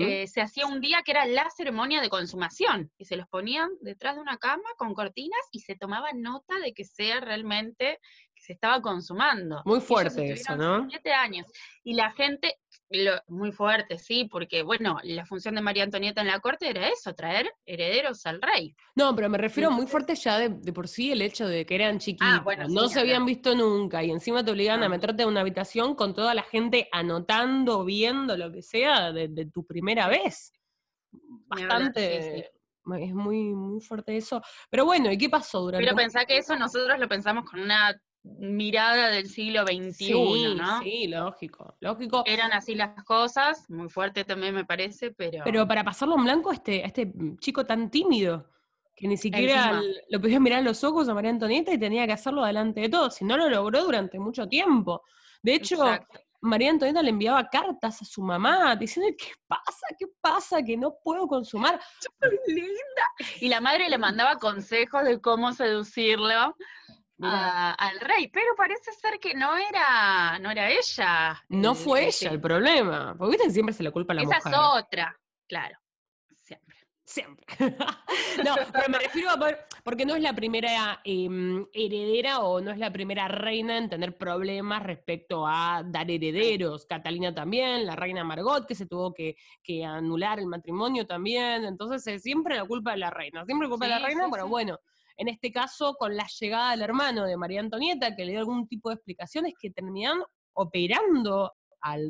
eh, 0.00 0.28
se 0.28 0.40
hacía 0.40 0.66
un 0.66 0.80
día 0.80 1.02
que 1.04 1.10
era 1.10 1.26
la 1.26 1.50
ceremonia 1.50 2.00
de 2.00 2.10
consumación, 2.10 2.92
y 2.96 3.06
se 3.06 3.16
los 3.16 3.26
ponían 3.26 3.70
detrás 3.80 4.14
de 4.14 4.20
una 4.20 4.36
cama 4.36 4.68
con 4.76 4.94
cortinas 4.94 5.40
y 5.50 5.60
se 5.60 5.74
tomaba 5.74 6.10
nota 6.14 6.60
de 6.60 6.72
que 6.74 6.84
sea 6.84 7.18
realmente 7.20 7.98
se 8.50 8.54
estaba 8.54 8.82
consumando. 8.82 9.62
Muy 9.64 9.80
fuerte 9.80 10.32
eso, 10.32 10.56
¿no? 10.56 10.88
Siete 10.90 11.12
años. 11.12 11.46
Y 11.84 11.94
la 11.94 12.10
gente, 12.10 12.56
lo, 12.88 13.12
muy 13.28 13.52
fuerte, 13.52 13.96
sí, 13.96 14.24
porque, 14.24 14.62
bueno, 14.62 14.98
la 15.04 15.24
función 15.24 15.54
de 15.54 15.60
María 15.60 15.84
Antonieta 15.84 16.20
en 16.20 16.26
la 16.26 16.40
corte 16.40 16.68
era 16.68 16.88
eso, 16.88 17.14
traer 17.14 17.48
herederos 17.64 18.26
al 18.26 18.42
rey. 18.42 18.74
No, 18.96 19.14
pero 19.14 19.28
me 19.28 19.38
refiero 19.38 19.70
muy 19.70 19.86
fuerte 19.86 20.16
ya 20.16 20.36
de, 20.40 20.72
por 20.72 20.88
sí 20.88 21.12
el 21.12 21.22
hecho 21.22 21.46
de 21.46 21.64
que 21.64 21.76
eran 21.76 22.00
chiquitos, 22.00 22.42
ah, 22.44 22.66
no 22.68 22.88
se 22.88 22.98
habían 22.98 23.24
visto 23.24 23.54
nunca, 23.54 24.02
y 24.02 24.10
encima 24.10 24.44
te 24.44 24.50
obligan 24.50 24.82
a 24.82 24.88
meterte 24.88 25.22
en 25.22 25.28
una 25.28 25.42
habitación 25.42 25.94
con 25.94 26.12
toda 26.12 26.34
la 26.34 26.42
gente 26.42 26.88
anotando, 26.90 27.84
viendo 27.84 28.36
lo 28.36 28.50
que 28.50 28.62
sea 28.62 29.12
de, 29.12 29.46
tu 29.46 29.64
primera 29.64 30.08
vez. 30.08 30.52
Bastante 31.46 32.50
es 32.98 33.14
muy, 33.14 33.52
muy 33.54 33.80
fuerte 33.80 34.16
eso. 34.16 34.42
Pero 34.68 34.84
bueno, 34.84 35.10
¿y 35.10 35.18
qué 35.18 35.28
pasó 35.28 35.60
durante? 35.60 35.84
Pero 35.84 35.96
pensá 35.96 36.24
que 36.24 36.38
eso 36.38 36.56
nosotros 36.56 36.98
lo 36.98 37.08
pensamos 37.08 37.48
con 37.48 37.60
una 37.60 38.00
mirada 38.22 39.08
del 39.08 39.28
siglo 39.28 39.62
XXI, 39.62 40.54
¿no? 40.54 40.82
Sí, 40.82 41.06
lógico, 41.06 41.74
lógico. 41.80 42.22
Eran 42.26 42.52
así 42.52 42.74
las 42.74 43.02
cosas, 43.04 43.68
muy 43.70 43.88
fuerte 43.88 44.24
también 44.24 44.54
me 44.54 44.64
parece, 44.64 45.10
pero... 45.10 45.42
Pero 45.44 45.66
para 45.66 45.84
pasarlo 45.84 46.16
en 46.16 46.24
blanco, 46.24 46.52
este, 46.52 46.84
este 46.84 47.12
chico 47.40 47.64
tan 47.64 47.90
tímido, 47.90 48.50
que 48.94 49.08
ni 49.08 49.16
siquiera 49.16 49.80
lo 50.10 50.20
podía 50.20 50.38
mirar 50.38 50.58
en 50.58 50.66
los 50.66 50.84
ojos 50.84 51.08
a 51.08 51.14
María 51.14 51.30
Antonieta 51.30 51.72
y 51.72 51.78
tenía 51.78 52.06
que 52.06 52.12
hacerlo 52.12 52.44
delante 52.44 52.82
de 52.82 52.88
todos, 52.90 53.20
y 53.22 53.24
no 53.24 53.36
lo 53.36 53.48
logró 53.48 53.84
durante 53.84 54.18
mucho 54.18 54.46
tiempo. 54.46 55.02
De 55.42 55.54
hecho, 55.54 55.78
María 56.42 56.70
Antonieta 56.70 57.02
le 57.02 57.10
enviaba 57.10 57.48
cartas 57.48 58.02
a 58.02 58.04
su 58.04 58.22
mamá 58.22 58.76
diciendo, 58.76 59.14
¿qué 59.18 59.32
pasa? 59.46 59.86
¿Qué 59.98 60.06
pasa? 60.20 60.62
Que 60.62 60.76
no 60.76 60.94
puedo 61.02 61.26
consumar. 61.26 61.80
linda. 62.46 62.70
Y 63.40 63.48
la 63.48 63.60
madre 63.60 63.88
le 63.88 63.96
mandaba 63.96 64.36
consejos 64.36 65.04
de 65.04 65.20
cómo 65.20 65.52
seducirlo 65.52 66.56
al 67.22 68.00
rey, 68.00 68.28
pero 68.28 68.54
parece 68.56 68.92
ser 68.92 69.18
que 69.20 69.34
no 69.34 69.56
era, 69.56 70.38
no 70.38 70.50
era 70.50 70.70
ella. 70.70 71.42
No 71.48 71.74
fue 71.74 72.06
ella 72.06 72.30
el 72.30 72.40
problema, 72.40 73.14
porque 73.16 73.36
viste 73.36 73.50
siempre 73.50 73.74
se 73.74 73.82
le 73.82 73.90
culpa 73.90 74.12
a 74.12 74.16
la 74.16 74.22
mujer. 74.22 74.38
Esa 74.38 74.50
es 74.50 74.56
otra, 74.56 75.20
claro, 75.46 75.78
siempre. 76.34 76.76
Siempre. 77.10 77.44
no, 78.44 78.54
pero 78.72 78.88
me 78.88 78.98
refiero 79.00 79.30
a, 79.30 79.36
porque 79.82 80.06
no 80.06 80.14
es 80.14 80.22
la 80.22 80.32
primera 80.32 81.00
em, 81.02 81.66
heredera 81.72 82.38
o 82.38 82.60
no 82.60 82.70
es 82.70 82.78
la 82.78 82.92
primera 82.92 83.26
reina 83.26 83.78
en 83.78 83.90
tener 83.90 84.16
problemas 84.16 84.84
respecto 84.84 85.44
a 85.44 85.82
dar 85.84 86.08
herederos. 86.08 86.86
Catalina 86.86 87.34
también, 87.34 87.84
la 87.84 87.96
reina 87.96 88.22
Margot, 88.22 88.64
que 88.64 88.76
se 88.76 88.86
tuvo 88.86 89.12
que, 89.12 89.34
anular 89.84 90.38
el 90.38 90.46
matrimonio 90.46 91.04
también. 91.04 91.64
Entonces, 91.64 92.06
es 92.06 92.22
siempre 92.22 92.54
la 92.54 92.64
culpa 92.64 92.92
de 92.92 92.98
la 92.98 93.10
reina. 93.10 93.44
Siempre 93.44 93.66
la 93.66 93.70
culpa 93.70 93.86
de 93.86 93.90
la 93.90 94.06
reina, 94.06 94.28
pero 94.30 94.46
bueno, 94.46 94.78
en 95.20 95.28
este 95.28 95.52
caso 95.52 95.94
con 95.98 96.16
la 96.16 96.26
llegada 96.40 96.70
del 96.70 96.80
hermano 96.80 97.26
de 97.26 97.36
María 97.36 97.60
Antonieta, 97.60 98.16
que 98.16 98.24
le 98.24 98.32
dio 98.32 98.40
algún 98.40 98.66
tipo 98.66 98.88
de 98.88 98.94
explicaciones 98.94 99.52
que 99.60 99.70
terminaron 99.70 100.24
operando 100.54 101.52
al, 101.82 102.08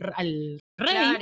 rey. 0.76 1.18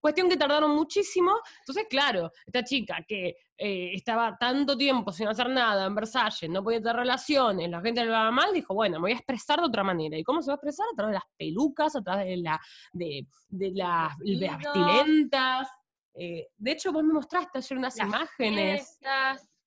Cuestión 0.00 0.28
que 0.28 0.36
tardaron 0.36 0.76
muchísimo. 0.76 1.32
Entonces, 1.58 1.86
claro, 1.90 2.30
esta 2.46 2.62
chica 2.62 3.04
que 3.08 3.34
eh, 3.56 3.90
estaba 3.92 4.38
tanto 4.38 4.78
tiempo 4.78 5.10
sin 5.10 5.26
hacer 5.26 5.48
nada 5.48 5.86
en 5.86 5.96
Versalles, 5.96 6.48
no 6.48 6.62
podía 6.62 6.78
tener 6.78 6.94
relaciones, 6.94 7.68
la 7.68 7.80
gente 7.80 8.04
le 8.04 8.12
va 8.12 8.30
mal, 8.30 8.52
dijo, 8.52 8.72
bueno, 8.74 8.98
me 8.98 9.00
voy 9.00 9.12
a 9.12 9.16
expresar 9.16 9.58
de 9.58 9.66
otra 9.66 9.82
manera. 9.82 10.16
¿Y 10.16 10.22
cómo 10.22 10.42
se 10.42 10.52
va 10.52 10.54
a 10.54 10.58
expresar? 10.58 10.86
A 10.92 10.96
través 10.96 11.14
de 11.14 11.18
las 11.18 11.28
pelucas, 11.36 11.96
a 11.96 12.02
través 12.02 12.26
de, 12.26 12.36
la, 12.36 12.60
de, 12.92 13.26
las, 13.74 14.16
vestimentas. 14.18 15.68
Eh, 16.14 16.46
de 16.56 16.70
hecho, 16.70 16.92
vos 16.92 17.02
me 17.02 17.14
mostraste 17.14 17.58
ayer 17.58 17.78
unas 17.78 17.98
imágenes 17.98 19.00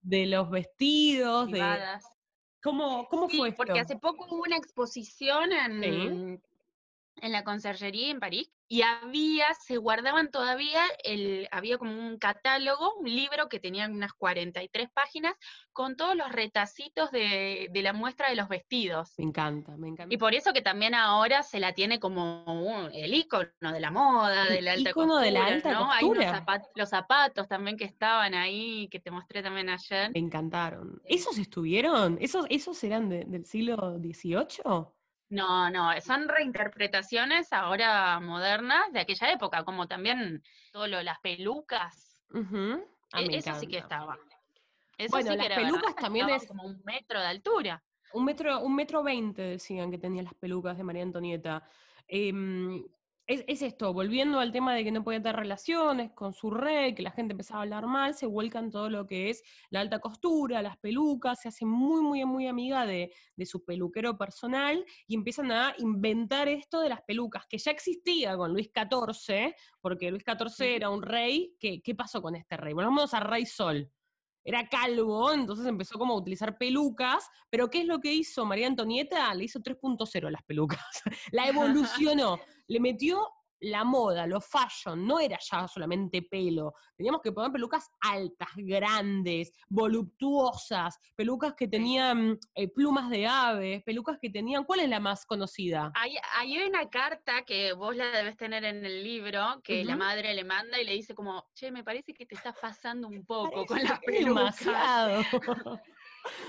de 0.02 0.26
los 0.26 0.50
vestidos, 0.50 1.52
de... 1.52 1.62
¿Cómo, 2.64 3.08
cómo 3.10 3.28
fue 3.28 3.50
esto? 3.50 3.64
Porque 3.64 3.80
hace 3.80 3.98
poco 3.98 4.28
hubo 4.30 4.44
una 4.44 4.58
exposición 4.58 5.52
en, 5.52 6.42
en 7.22 7.32
la 7.32 7.44
Conserjería 7.44 8.10
en 8.10 8.20
París, 8.20 8.52
y 8.72 8.84
había, 8.84 9.54
se 9.54 9.76
guardaban 9.76 10.32
todavía, 10.32 10.82
el, 11.04 11.46
había 11.52 11.78
como 11.78 11.92
un 11.92 12.18
catálogo, 12.18 12.96
un 12.96 13.14
libro 13.14 13.50
que 13.50 13.60
tenía 13.60 13.86
unas 13.86 14.14
43 14.14 14.90
páginas, 14.94 15.34
con 15.74 15.98
todos 15.98 16.16
los 16.16 16.32
retacitos 16.32 17.12
de, 17.12 17.68
de, 17.70 17.82
la 17.82 17.92
muestra 17.92 18.30
de 18.30 18.38
los 18.38 18.48
vestidos. 18.48 19.14
Me 19.18 19.26
encanta, 19.26 19.76
me 19.76 19.90
encanta. 19.90 20.14
Y 20.14 20.18
por 20.18 20.34
eso 20.34 20.54
que 20.54 20.62
también 20.62 20.96
ahora 20.96 21.44
se 21.44 21.60
la 21.60 21.74
tiene 21.74 22.00
como 22.00 22.90
el 22.94 23.14
icono 23.14 23.74
de 23.74 23.80
la 23.82 23.92
moda, 23.92 24.46
de 24.46 24.62
la 24.62 24.72
alta 24.72 24.94
costura. 24.94 25.22
de 25.22 25.32
la 25.32 25.46
alta 25.48 25.74
¿no? 25.74 25.92
Hay 25.92 26.06
los 26.76 26.90
zapatos 26.90 27.50
también 27.50 27.76
que 27.76 27.84
estaban 27.84 28.34
ahí, 28.34 28.88
que 28.90 29.02
te 29.02 29.12
mostré 29.12 29.44
también 29.44 29.68
ayer. 29.68 30.12
Me 30.14 30.20
encantaron. 30.20 31.02
¿Esos 31.04 31.38
estuvieron? 31.38 32.18
¿Esos, 32.22 32.46
esos 32.50 32.82
eran 32.86 33.10
del 33.10 33.46
siglo 33.46 34.00
XVIII? 34.00 35.01
No, 35.32 35.70
no, 35.70 35.90
son 36.02 36.28
reinterpretaciones 36.28 37.54
ahora 37.54 38.20
modernas 38.20 38.92
de 38.92 39.00
aquella 39.00 39.32
época, 39.32 39.64
como 39.64 39.88
también 39.88 40.44
todo 40.74 40.88
lo, 40.88 41.02
las 41.02 41.20
pelucas. 41.20 42.18
Ah, 43.14 43.22
e, 43.22 43.38
eso 43.38 43.56
sí 43.56 43.68
que 43.68 43.78
estaba. 43.78 44.20
Eso 44.98 45.16
bueno, 45.16 45.34
las 45.36 45.48
pelucas 45.48 45.96
también 45.96 46.30
es 46.32 46.46
como 46.46 46.64
un 46.64 46.82
metro 46.84 47.18
de 47.18 47.28
altura. 47.28 47.82
Un 48.12 48.26
metro, 48.26 48.60
un 48.60 48.76
metro 48.76 49.04
veinte 49.04 49.42
decían 49.42 49.90
que 49.90 49.98
tenían 49.98 50.26
las 50.26 50.34
pelucas 50.34 50.76
de 50.76 50.84
María 50.84 51.04
Antonieta. 51.04 51.64
Em, 52.10 52.84
es, 53.32 53.62
esto, 53.62 53.94
volviendo 53.94 54.40
al 54.40 54.52
tema 54.52 54.74
de 54.76 54.84
que 54.84 54.92
no 54.92 55.04
podía 55.04 55.22
tener 55.22 55.38
relaciones 55.38 56.12
con 56.12 56.34
su 56.34 56.52
rey, 56.52 56.94
que 56.94 57.02
la 57.02 57.12
gente 57.12 57.32
empezaba 57.32 57.60
a 57.60 57.64
hablar 57.64 57.88
mal, 57.88 58.14
se 58.14 58.26
vuelcan 58.26 58.70
todo 58.70 58.90
lo 58.90 59.08
que 59.08 59.30
es 59.30 59.42
la 59.70 59.80
alta 59.80 60.00
costura, 60.00 60.62
las 60.62 60.78
pelucas, 60.78 61.40
se 61.42 61.48
hace 61.48 61.66
muy, 61.66 62.02
muy, 62.02 62.26
muy 62.26 62.48
amiga 62.48 62.86
de, 62.86 63.12
su 63.46 63.66
peluquero 63.66 64.18
personal 64.20 64.86
y 65.08 65.16
empiezan 65.16 65.52
a 65.52 65.74
inventar 65.80 66.48
esto 66.48 66.80
de 66.80 66.90
las 66.90 67.02
pelucas, 67.02 67.48
que 67.48 67.58
ya 67.58 67.72
existía 67.72 68.38
con 68.38 68.54
Luis 68.54 68.70
XIV, 68.70 69.56
porque 69.80 70.12
Luis 70.12 70.24
XIV 70.24 70.76
era 70.76 70.90
un 70.92 71.02
rey, 71.02 71.56
¿qué 71.60 71.96
pasó 71.96 72.22
con 72.22 72.36
este 72.36 72.56
rey? 72.56 72.74
Volvamos 72.74 73.14
a 73.16 73.20
Rey 73.20 73.48
Sol. 73.48 73.92
era 74.44 74.68
calvo, 74.68 75.32
entonces 75.34 75.66
empezó 75.66 75.98
como 75.98 76.14
a 76.14 76.18
utilizar 76.18 76.56
pelucas, 76.58 77.28
pero 77.50 77.70
¿qué 77.70 77.82
es 77.82 77.88
lo 77.88 78.00
que 78.00 78.14
hizo 78.14 78.46
María 78.46 78.68
Antonieta? 78.68 79.34
Le 79.34 79.46
hizo 79.46 79.60
3.0 79.60 80.30
las 80.30 80.44
pelucas, 80.44 80.80
la 81.32 81.48
evolucionó, 81.48 82.40
le 82.72 82.80
metió 82.80 83.28
la 83.64 83.84
moda, 83.84 84.26
lo 84.26 84.42
fashion, 84.42 85.06
no 85.06 85.20
era 85.20 85.38
ya 85.40 85.68
solamente 85.68 86.24
pelo. 86.24 86.74
Teníamos 86.96 87.22
que 87.22 87.32
poner 87.32 87.52
pelucas 87.52 87.92
altas, 88.00 88.48
grandes, 88.56 89.52
voluptuosas, 89.70 90.98
pelucas 91.16 91.54
que 91.54 91.68
tenían 91.68 92.40
eh, 92.56 92.68
plumas 92.70 93.10
de 93.10 93.28
aves, 93.28 93.84
pelucas 93.84 94.18
que 94.20 94.30
tenían. 94.32 94.64
¿Cuál 94.64 94.80
es 94.80 94.90
la 94.90 95.00
más 95.00 95.26
conocida? 95.26 95.92
Hay, 95.96 96.16
hay 96.38 96.58
una 96.58 96.90
carta 96.90 97.44
que 97.44 97.74
vos 97.74 97.96
la 97.96 98.10
debes 98.10 98.36
tener 98.38 98.64
en 98.64 98.84
el 98.84 99.04
libro, 99.04 99.62
que 99.64 99.84
la 99.84 99.96
madre 99.96 100.34
le 100.34 100.44
manda 100.44 100.80
y 100.82 100.86
le 100.86 100.94
dice 100.94 101.14
como, 101.14 101.46
che, 101.54 101.72
me 101.72 101.84
parece 101.84 102.14
que 102.14 102.26
te 102.26 102.36
estás 102.36 102.56
pasando 102.60 103.10
un 103.10 103.26
poco 103.26 103.66
con 103.66 103.84
las 103.84 104.00
pelucas. 104.00 104.66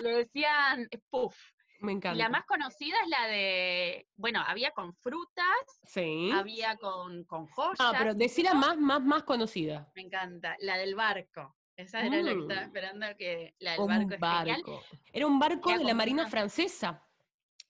le 0.00 0.11
decían, 0.25 0.88
puff. 1.11 1.37
Me 1.83 1.93
encanta. 1.93 2.17
La 2.17 2.29
más 2.29 2.45
conocida 2.45 2.97
es 3.03 3.09
la 3.09 3.27
de, 3.27 4.07
bueno, 4.17 4.41
había 4.47 4.71
con 4.71 4.95
frutas, 4.95 5.81
sí. 5.83 6.31
había 6.33 6.77
con, 6.77 7.25
con 7.25 7.47
joyas. 7.49 7.81
Ah, 7.81 7.93
pero 7.99 8.15
decir 8.15 8.45
la 8.45 8.55
más, 8.55 8.79
más, 8.79 9.03
más 9.03 9.25
conocida. 9.25 9.91
Me 9.97 10.03
encanta, 10.03 10.57
la 10.61 10.79
del 10.79 10.95
barco. 10.95 11.57
Esa 11.77 12.07
era 12.07 12.23
la 12.23 12.33
que 12.33 12.41
estaba 12.41 12.61
mm. 12.61 12.65
esperando 12.65 13.07
que 13.19 13.55
la 13.59 13.73
del 13.73 13.87
barco, 13.87 14.17
barco. 14.21 14.83
Era 15.12 15.27
un 15.27 15.39
barco 15.41 15.77
de 15.77 15.85
la 15.85 15.95
Marina 15.95 16.29
Francesa, 16.29 17.03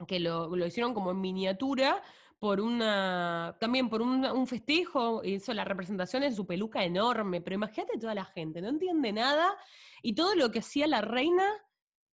que 0.06 0.20
lo, 0.20 0.54
lo, 0.54 0.66
hicieron 0.66 0.92
como 0.92 1.12
en 1.12 1.20
miniatura 1.20 2.02
por 2.38 2.60
una, 2.60 3.56
también 3.60 3.88
por 3.88 4.02
un, 4.02 4.26
un 4.26 4.46
festejo, 4.46 5.24
hizo 5.24 5.54
la 5.54 5.64
representación 5.64 6.24
en 6.24 6.34
su 6.34 6.44
peluca 6.44 6.84
enorme, 6.84 7.40
pero 7.40 7.54
imagínate 7.54 7.98
toda 7.98 8.14
la 8.14 8.24
gente, 8.24 8.60
no 8.60 8.68
entiende 8.68 9.12
nada, 9.12 9.56
y 10.02 10.14
todo 10.14 10.34
lo 10.34 10.50
que 10.50 10.58
hacía 10.58 10.86
la 10.88 11.00
reina 11.00 11.46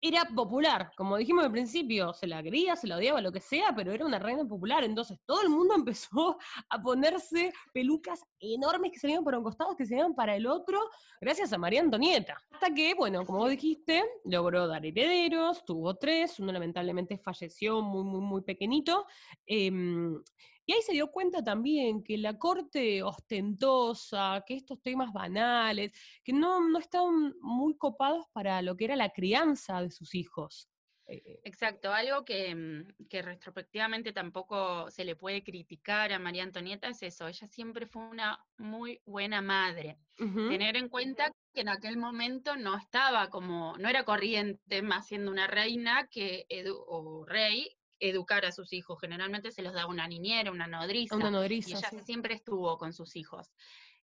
era 0.01 0.25
popular, 0.25 0.91
como 0.95 1.17
dijimos 1.17 1.43
al 1.43 1.51
principio, 1.51 2.13
se 2.13 2.27
la 2.27 2.43
quería, 2.43 2.75
se 2.75 2.87
la 2.87 2.97
odiaba, 2.97 3.19
lo 3.19 3.31
que 3.31 3.39
sea, 3.39 3.73
pero 3.75 3.91
era 3.91 4.05
una 4.05 4.19
reina 4.19 4.45
popular, 4.45 4.83
entonces 4.83 5.19
todo 5.25 5.41
el 5.41 5.49
mundo 5.49 5.73
empezó 5.75 6.37
a 6.69 6.81
ponerse 6.81 7.51
pelucas 7.73 8.23
enormes 8.39 8.91
que 8.91 8.99
se 8.99 9.09
iban 9.09 9.23
para 9.23 9.37
un 9.37 9.43
costado, 9.43 9.75
que 9.75 9.85
se 9.85 9.97
para 10.15 10.35
el 10.35 10.45
otro, 10.45 10.79
gracias 11.19 11.51
a 11.53 11.57
María 11.57 11.81
Antonieta. 11.81 12.37
Hasta 12.51 12.73
que, 12.73 12.93
bueno, 12.93 13.25
como 13.25 13.39
vos 13.39 13.49
dijiste, 13.49 14.03
logró 14.25 14.67
dar 14.67 14.85
herederos, 14.85 15.65
tuvo 15.65 15.95
tres, 15.95 16.39
uno 16.39 16.51
lamentablemente 16.51 17.17
falleció 17.17 17.81
muy, 17.81 18.03
muy, 18.03 18.21
muy 18.21 18.41
pequeñito, 18.43 19.05
em, 19.45 20.21
y 20.67 20.73
ahí 20.73 20.81
se 20.81 20.91
dio 20.91 21.09
cuenta 21.09 21.41
también 21.41 22.03
que 22.03 22.17
la 22.17 22.37
corte 22.37 23.01
ostentosa, 23.01 24.43
que 24.45 24.55
estos 24.55 24.81
temas 24.81 25.13
banales, 25.13 25.93
que 26.25 26.33
no, 26.33 26.59
no 26.67 26.77
estaban 26.77 27.33
muy 27.39 27.77
copados 27.77 28.25
para 28.33 28.61
lo 28.61 28.75
que 28.75 28.83
era 28.83 28.97
la 28.97 29.11
crianza 29.11 29.81
de 29.81 29.89
sus 29.89 30.13
hijos. 30.13 30.69
Eh, 31.07 31.39
Exacto, 31.45 31.93
algo 31.93 32.25
que, 32.25 32.53
mm, 32.53 33.07
que, 33.07 33.21
retrospectivamente 33.21 34.11
tampoco 34.11 34.91
se 34.91 35.05
le 35.05 35.15
puede 35.15 35.41
criticar 35.41 36.11
a 36.11 36.19
María 36.19 36.43
Antonieta 36.43 36.89
es 36.89 37.01
eso, 37.01 37.29
ella 37.29 37.47
siempre 37.47 37.87
fue 37.87 38.05
una 38.05 38.37
muy 38.57 38.99
buena 39.05 39.41
madre. 39.41 39.97
Tener 40.17 40.75
en 40.75 40.89
cuenta 40.89 41.31
que 41.53 41.61
en 41.61 41.69
aquel 41.69 41.95
momento 41.95 42.57
no 42.57 42.75
estaba 42.75 43.29
como, 43.29 43.77
no 43.77 43.87
era 43.87 44.03
corriente 44.03 44.81
más 44.81 45.07
siendo 45.07 45.31
una 45.31 45.47
reina 45.47 46.07
que 46.07 46.45
o 46.87 47.23
rey 47.23 47.76
educar 47.99 48.45
a 48.45 48.51
sus 48.51 48.73
hijos. 48.73 48.99
Generalmente 48.99 49.51
se 49.51 49.61
los 49.61 49.73
da 49.73 49.85
una 49.85 50.07
niñera, 50.07 50.51
una 50.51 50.67
nodriza. 50.67 51.15
Una 51.15 51.31
nodriza. 51.31 51.69
Y 51.69 51.73
ella 51.73 51.91
siempre 52.03 52.33
estuvo 52.33 52.77
con 52.77 52.93
sus 52.93 53.15
hijos. 53.15 53.51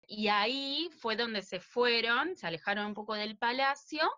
Y 0.07 0.27
ahí 0.27 0.89
fue 0.99 1.15
donde 1.15 1.41
se 1.41 1.59
fueron, 1.59 2.35
se 2.35 2.47
alejaron 2.47 2.87
un 2.87 2.93
poco 2.93 3.15
del 3.15 3.37
palacio 3.37 4.09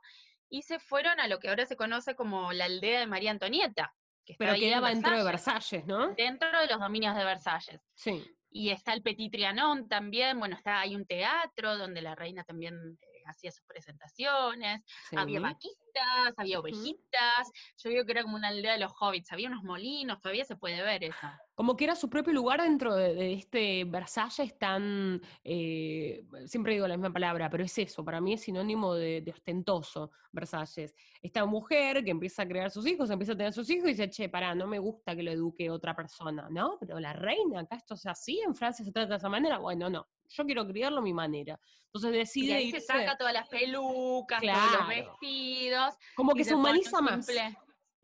y 0.50 0.64
se 0.64 0.80
fueron 0.80 1.20
a 1.20 1.28
lo 1.28 1.40
que 1.40 1.50
ahora 1.50 1.66
se 1.66 1.76
conoce 1.76 2.16
como 2.16 2.54
la 2.54 2.66
aldea 2.66 3.00
de 3.00 3.08
María 3.08 3.32
Antonieta. 3.32 3.94
Que 4.26 4.36
Pero 4.40 4.56
quedaba 4.56 4.90
dentro 4.90 5.16
de 5.16 5.24
Versalles, 5.24 5.86
¿no? 5.86 6.14
Dentro 6.16 6.60
de 6.60 6.68
los 6.68 6.80
dominios 6.80 7.16
de 7.16 7.24
Versalles. 7.24 7.80
Sí. 7.94 8.24
Y 8.50 8.70
está 8.70 8.94
el 8.94 9.04
Petit 9.04 9.32
Trianon 9.32 9.88
también, 9.88 10.40
bueno, 10.40 10.56
está 10.56 10.80
hay 10.80 10.96
un 10.96 11.06
teatro 11.06 11.78
donde 11.78 12.02
la 12.02 12.16
reina 12.16 12.44
también 12.44 12.98
eh, 13.02 13.15
hacía 13.26 13.52
sus 13.52 13.66
presentaciones, 13.66 14.84
había 15.16 15.40
vaquitas, 15.40 16.34
había 16.38 16.60
ovejitas, 16.60 17.52
yo 17.78 17.90
digo 17.90 18.06
que 18.06 18.12
era 18.12 18.24
como 18.24 18.36
una 18.36 18.50
aldea 18.50 18.74
de 18.74 18.80
los 18.80 18.94
hobbits, 19.00 19.32
había 19.32 19.48
unos 19.48 19.64
molinos, 19.64 20.22
todavía 20.22 20.46
se 20.46 20.56
puede 20.56 20.82
ver 20.82 21.04
eso. 21.04 21.28
Como 21.54 21.78
que 21.78 21.86
era 21.86 21.96
su 21.96 22.10
propio 22.10 22.34
lugar 22.34 22.62
dentro 22.62 22.96
de, 22.96 23.34
este 23.34 23.86
Versalles 23.86 24.58
tan, 24.60 25.22
eh, 25.44 26.26
siempre 26.46 26.74
digo 26.74 26.88
la 26.88 26.98
misma 26.98 27.14
palabra, 27.14 27.50
pero 27.50 27.64
es 27.64 27.78
eso, 27.78 28.04
para 28.04 28.20
mí 28.20 28.34
es 28.34 28.42
sinónimo 28.42 28.94
de, 28.94 29.24
ostentoso 29.34 30.12
Versalles. 30.32 30.96
Esta 31.22 31.46
mujer 31.46 32.04
que 32.04 32.12
empieza 32.12 32.44
a 32.44 32.48
crear 32.48 32.72
sus 32.72 32.86
hijos, 32.86 33.10
empieza 33.10 33.34
a 33.34 33.38
tener 33.38 33.54
sus 33.54 33.70
hijos 33.70 33.86
y 33.86 33.92
dice, 33.92 34.10
che, 34.10 34.30
pará, 34.30 34.54
no 34.54 34.68
me 34.68 34.80
gusta 34.80 35.16
que 35.16 35.24
lo 35.24 35.32
eduque 35.32 35.70
otra 35.70 35.96
persona, 35.96 36.48
¿no? 36.50 36.78
Pero 36.80 37.00
la 37.00 37.14
reina, 37.14 37.62
acá 37.62 37.78
esto 37.78 37.94
es 37.94 38.06
así, 38.06 38.42
en 38.46 38.54
Francia 38.54 38.84
se 38.84 38.92
trata 38.92 39.12
de 39.12 39.18
esa 39.18 39.30
manera, 39.30 39.58
bueno, 39.58 39.90
no, 39.90 40.08
yo 40.28 40.46
quiero 40.46 40.68
criarlo 40.68 41.00
a 41.00 41.02
mi 41.04 41.14
manera. 41.14 41.60
Entonces 41.86 42.12
decide 42.12 42.62
y 42.62 42.72
se 42.72 42.82
saca 42.82 43.18
todas 43.18 43.34
las 43.34 43.48
pelucas, 43.48 44.42
todos 44.42 44.80
los 44.80 44.88
vestidos. 44.88 45.96
Como 46.16 46.34
que 46.34 46.44
se 46.44 46.54
humaniza 46.54 47.02
más. 47.02 47.28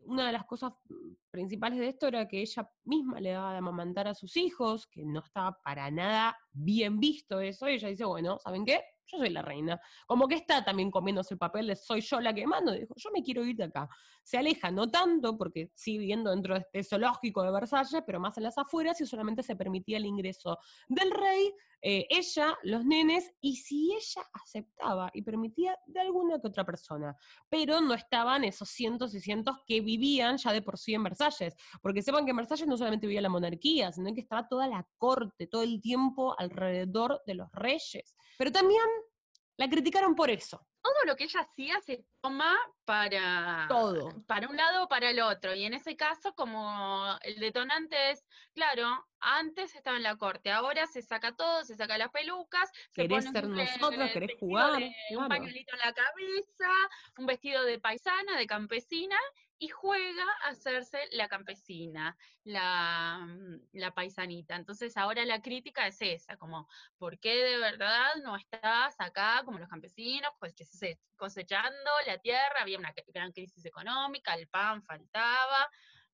Una 0.04 0.26
de 0.26 0.32
las 0.32 0.44
cosas 0.46 0.72
principales 1.30 1.78
de 1.78 1.88
esto 1.88 2.08
era 2.08 2.26
que 2.26 2.40
ella 2.40 2.68
misma 2.84 3.20
le 3.20 3.30
daba 3.30 3.52
de 3.52 3.58
amamantar 3.58 4.08
a 4.08 4.14
sus 4.14 4.36
hijos, 4.36 4.86
que 4.88 5.04
no 5.04 5.20
estaba 5.20 5.60
para 5.62 5.90
nada 5.90 6.36
bien 6.50 6.98
visto 6.98 7.40
eso, 7.40 7.68
y 7.68 7.74
ella 7.74 7.88
dice, 7.88 8.04
bueno, 8.04 8.38
¿saben 8.40 8.64
qué? 8.64 8.82
yo 9.12 9.18
soy 9.18 9.30
la 9.30 9.42
reina. 9.42 9.80
Como 10.06 10.26
que 10.26 10.36
está 10.36 10.64
también 10.64 10.90
comiéndose 10.90 11.34
el 11.34 11.38
papel 11.38 11.66
de 11.66 11.76
soy 11.76 12.00
yo 12.00 12.20
la 12.20 12.34
que 12.34 12.46
mando, 12.46 12.72
dijo, 12.72 12.94
yo 12.96 13.10
me 13.12 13.22
quiero 13.22 13.44
ir 13.44 13.56
de 13.56 13.64
acá. 13.64 13.88
Se 14.22 14.38
aleja, 14.38 14.70
no 14.70 14.90
tanto, 14.90 15.36
porque 15.36 15.70
sigue 15.74 15.98
viviendo 15.98 16.30
dentro 16.30 16.54
de 16.54 16.60
este 16.60 16.82
zoológico 16.84 17.42
de 17.42 17.50
Versalles, 17.50 18.02
pero 18.06 18.20
más 18.20 18.36
en 18.38 18.44
las 18.44 18.58
afueras 18.58 19.00
y 19.00 19.06
solamente 19.06 19.42
se 19.42 19.56
permitía 19.56 19.98
el 19.98 20.06
ingreso 20.06 20.58
del 20.88 21.10
rey, 21.10 21.52
eh, 21.82 22.06
ella, 22.08 22.56
los 22.62 22.84
nenes, 22.84 23.32
y 23.40 23.56
si 23.56 23.92
ella 23.92 24.24
aceptaba 24.32 25.10
y 25.12 25.22
permitía 25.22 25.76
de 25.86 26.00
alguna 26.00 26.40
que 26.40 26.46
otra 26.46 26.64
persona. 26.64 27.16
Pero 27.50 27.80
no 27.80 27.92
estaban 27.94 28.44
esos 28.44 28.68
cientos 28.68 29.14
y 29.14 29.20
cientos 29.20 29.56
que 29.66 29.80
vivían 29.80 30.38
ya 30.38 30.52
de 30.52 30.62
por 30.62 30.78
sí 30.78 30.94
en 30.94 31.02
Versalles, 31.02 31.56
porque 31.82 32.02
sepan 32.02 32.24
que 32.24 32.30
en 32.30 32.36
Versalles 32.36 32.68
no 32.68 32.76
solamente 32.76 33.06
vivía 33.06 33.20
la 33.20 33.28
monarquía, 33.28 33.92
sino 33.92 34.14
que 34.14 34.20
estaba 34.20 34.48
toda 34.48 34.68
la 34.68 34.86
corte, 34.96 35.48
todo 35.48 35.62
el 35.62 35.80
tiempo 35.80 36.34
alrededor 36.38 37.20
de 37.26 37.34
los 37.34 37.50
reyes. 37.52 38.14
Pero 38.38 38.52
también 38.52 38.82
la 39.56 39.68
criticaron 39.68 40.14
por 40.14 40.30
eso. 40.30 40.64
Todo 40.82 41.04
lo 41.06 41.16
que 41.16 41.24
ella 41.24 41.40
hacía 41.40 41.80
se 41.80 42.04
toma 42.20 42.56
para, 42.84 43.66
Todo. 43.68 44.10
para 44.26 44.48
un 44.48 44.56
lado 44.56 44.84
o 44.84 44.88
para 44.88 45.10
el 45.10 45.20
otro. 45.20 45.54
Y 45.54 45.64
en 45.64 45.74
ese 45.74 45.96
caso, 45.96 46.34
como 46.34 47.16
el 47.22 47.38
detonante 47.38 48.10
es, 48.10 48.26
claro, 48.52 49.06
antes 49.20 49.74
estaba 49.76 49.96
en 49.96 50.02
la 50.02 50.16
corte, 50.16 50.50
ahora 50.50 50.86
se 50.86 51.00
saca 51.00 51.36
todo, 51.36 51.64
se 51.64 51.76
saca 51.76 51.96
las 51.98 52.10
pelucas. 52.10 52.70
Querés 52.92 53.30
ser 53.30 53.46
nosotros, 53.48 54.10
querés 54.10 54.32
jugar. 54.40 54.82
Un 55.10 55.28
pañuelito 55.28 55.74
en 55.74 55.80
la 55.80 55.92
cabeza, 55.92 56.72
un 57.16 57.26
vestido 57.26 57.64
de 57.64 57.78
paisana, 57.78 58.36
de 58.36 58.46
campesina, 58.46 59.18
y 59.62 59.68
juega 59.68 60.24
a 60.44 60.48
hacerse 60.48 60.98
la 61.12 61.28
campesina, 61.28 62.16
la, 62.42 63.24
mm, 63.24 63.60
la, 63.74 63.94
paisanita. 63.94 64.56
Entonces 64.56 64.96
ahora 64.96 65.24
la 65.24 65.40
crítica 65.40 65.86
es 65.86 66.02
esa, 66.02 66.36
como, 66.36 66.68
¿por 66.98 67.20
qué 67.20 67.36
de 67.36 67.58
verdad 67.58 68.16
no 68.24 68.34
estás 68.34 68.96
acá 68.98 69.42
como 69.44 69.60
los 69.60 69.68
campesinos 69.68 70.32
cosechando 71.14 71.90
la 72.08 72.18
tierra? 72.18 72.60
Había 72.60 72.76
una 72.76 72.92
gran 73.14 73.30
crisis 73.30 73.64
económica, 73.64 74.34
el 74.34 74.48
pan 74.48 74.82
faltaba. 74.82 75.70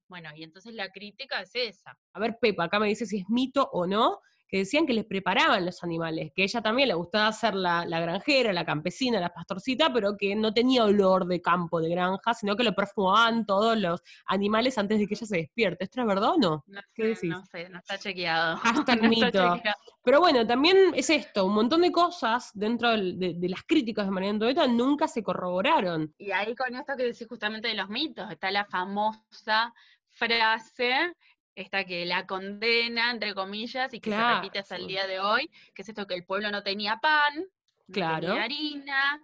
Bueno, 0.09 0.29
y 0.37 0.43
entonces 0.43 0.75
la 0.75 0.91
crítica 0.91 1.41
es 1.41 1.55
esa. 1.55 1.99
A 2.13 2.21
ver, 2.21 2.37
Pepa, 2.39 2.65
acá 2.65 2.79
me 2.79 2.89
dice 2.89 3.07
si 3.07 3.21
es 3.21 3.31
mito 3.31 3.71
o 3.73 3.87
no, 3.87 4.21
que 4.49 4.59
decían 4.59 4.87
que 4.87 4.95
les 4.95 5.05
preparaban 5.05 5.65
los 5.67 5.85
animales, 5.85 6.33
que 6.35 6.43
ella 6.43 6.63
también 6.63 6.89
le 6.89 6.95
gustaba 6.95 7.31
ser 7.33 7.55
la, 7.55 7.85
granjera, 7.85 8.53
la 8.53 8.65
campesina, 8.65 9.21
la 9.21 9.33
pastorcita, 9.33 9.93
pero 9.93 10.17
que 10.17 10.35
no 10.35 10.55
tenía 10.55 10.85
olor 10.85 11.27
de 11.27 11.43
campo, 11.43 11.81
de 11.81 11.91
granja, 11.91 12.33
sino 12.33 12.57
que 12.57 12.65
lo 12.65 12.75
perfumaban 12.75 13.45
todos 13.45 13.79
los 13.79 14.01
animales 14.27 14.79
antes 14.79 14.99
de 14.99 15.07
que 15.07 15.15
ella 15.15 15.27
se 15.27 15.37
despierte. 15.37 15.85
¿Esto 15.85 16.01
es 16.01 16.07
verdad 16.07 16.31
o 16.31 16.39
no? 16.39 16.65
no 16.67 16.81
¿Qué 16.95 17.09
decís? 17.09 17.31
No 17.31 17.45
sé, 17.45 17.69
no 17.69 17.79
está 17.79 17.99
chequeado. 17.99 18.59
Hasta 18.65 18.95
el 18.95 19.09
mito. 19.09 19.61
Pero 20.03 20.21
bueno, 20.21 20.47
también 20.47 20.77
es 20.95 21.11
esto, 21.11 21.45
un 21.45 21.55
montón 21.55 21.83
de 21.83 21.93
cosas 21.93 22.51
dentro 22.55 22.91
de, 22.91 23.37
las 23.49 23.63
críticas 23.65 24.07
de 24.07 24.11
María 24.11 24.31
Antonieta 24.31 24.67
nunca 24.67 25.07
se 25.07 25.23
corroboraron. 25.23 26.15
Y 26.17 26.31
ahí 26.31 26.55
con 26.55 26.75
esto 26.75 26.97
que 26.97 27.05
decís 27.05 27.27
justamente 27.29 27.69
de 27.69 27.75
los 27.75 27.91
mitos, 27.91 28.31
está 28.31 28.51
la 28.51 28.65
famosa 28.65 29.75
frase 30.09 31.13
esta 31.61 31.85
que 31.85 32.07
la 32.07 32.27
condena, 32.27 33.11
entre 33.11 33.35
comillas, 33.35 33.93
y 33.93 34.01
que 34.01 34.11
se 34.11 34.35
repite 34.35 34.61
hasta 34.61 34.77
el 34.77 34.87
día 34.87 35.07
de 35.07 35.19
hoy, 35.19 35.51
que 35.75 35.83
es 35.83 35.89
esto 35.89 36.07
que 36.07 36.15
el 36.15 36.25
pueblo 36.25 36.51
no 36.51 36.63
tenía 36.63 36.99
pan, 36.99 37.45
no 37.89 38.21
tenía 38.21 38.45
harina, 38.45 39.21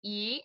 y 0.00 0.42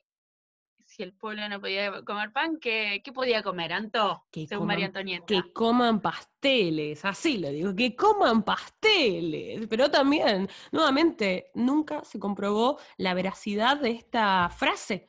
si 0.86 1.02
el 1.02 1.14
pueblo 1.14 1.48
no 1.48 1.62
podía 1.62 2.04
comer 2.04 2.32
pan, 2.32 2.60
¿qué, 2.60 3.02
podía 3.14 3.42
comer, 3.42 3.74
Anto? 3.74 4.26
Que 4.30 4.46
según 4.46 4.68
María 4.68 4.88
Antonieta. 4.88 5.26
Que 5.26 5.54
coman 5.54 6.02
pasteles, 6.02 7.04
así 7.06 7.38
lo 7.38 7.50
digo, 7.50 7.76
que 7.76 7.96
coman 7.96 8.44
pasteles. 8.44 9.66
Pero 9.68 9.90
también, 9.90 10.50
nuevamente, 10.72 11.52
nunca 11.56 12.04
se 12.04 12.20
comprobó 12.20 12.80
la 12.98 13.14
veracidad 13.14 13.78
de 13.78 13.92
esta 13.92 14.50
frase 14.50 15.08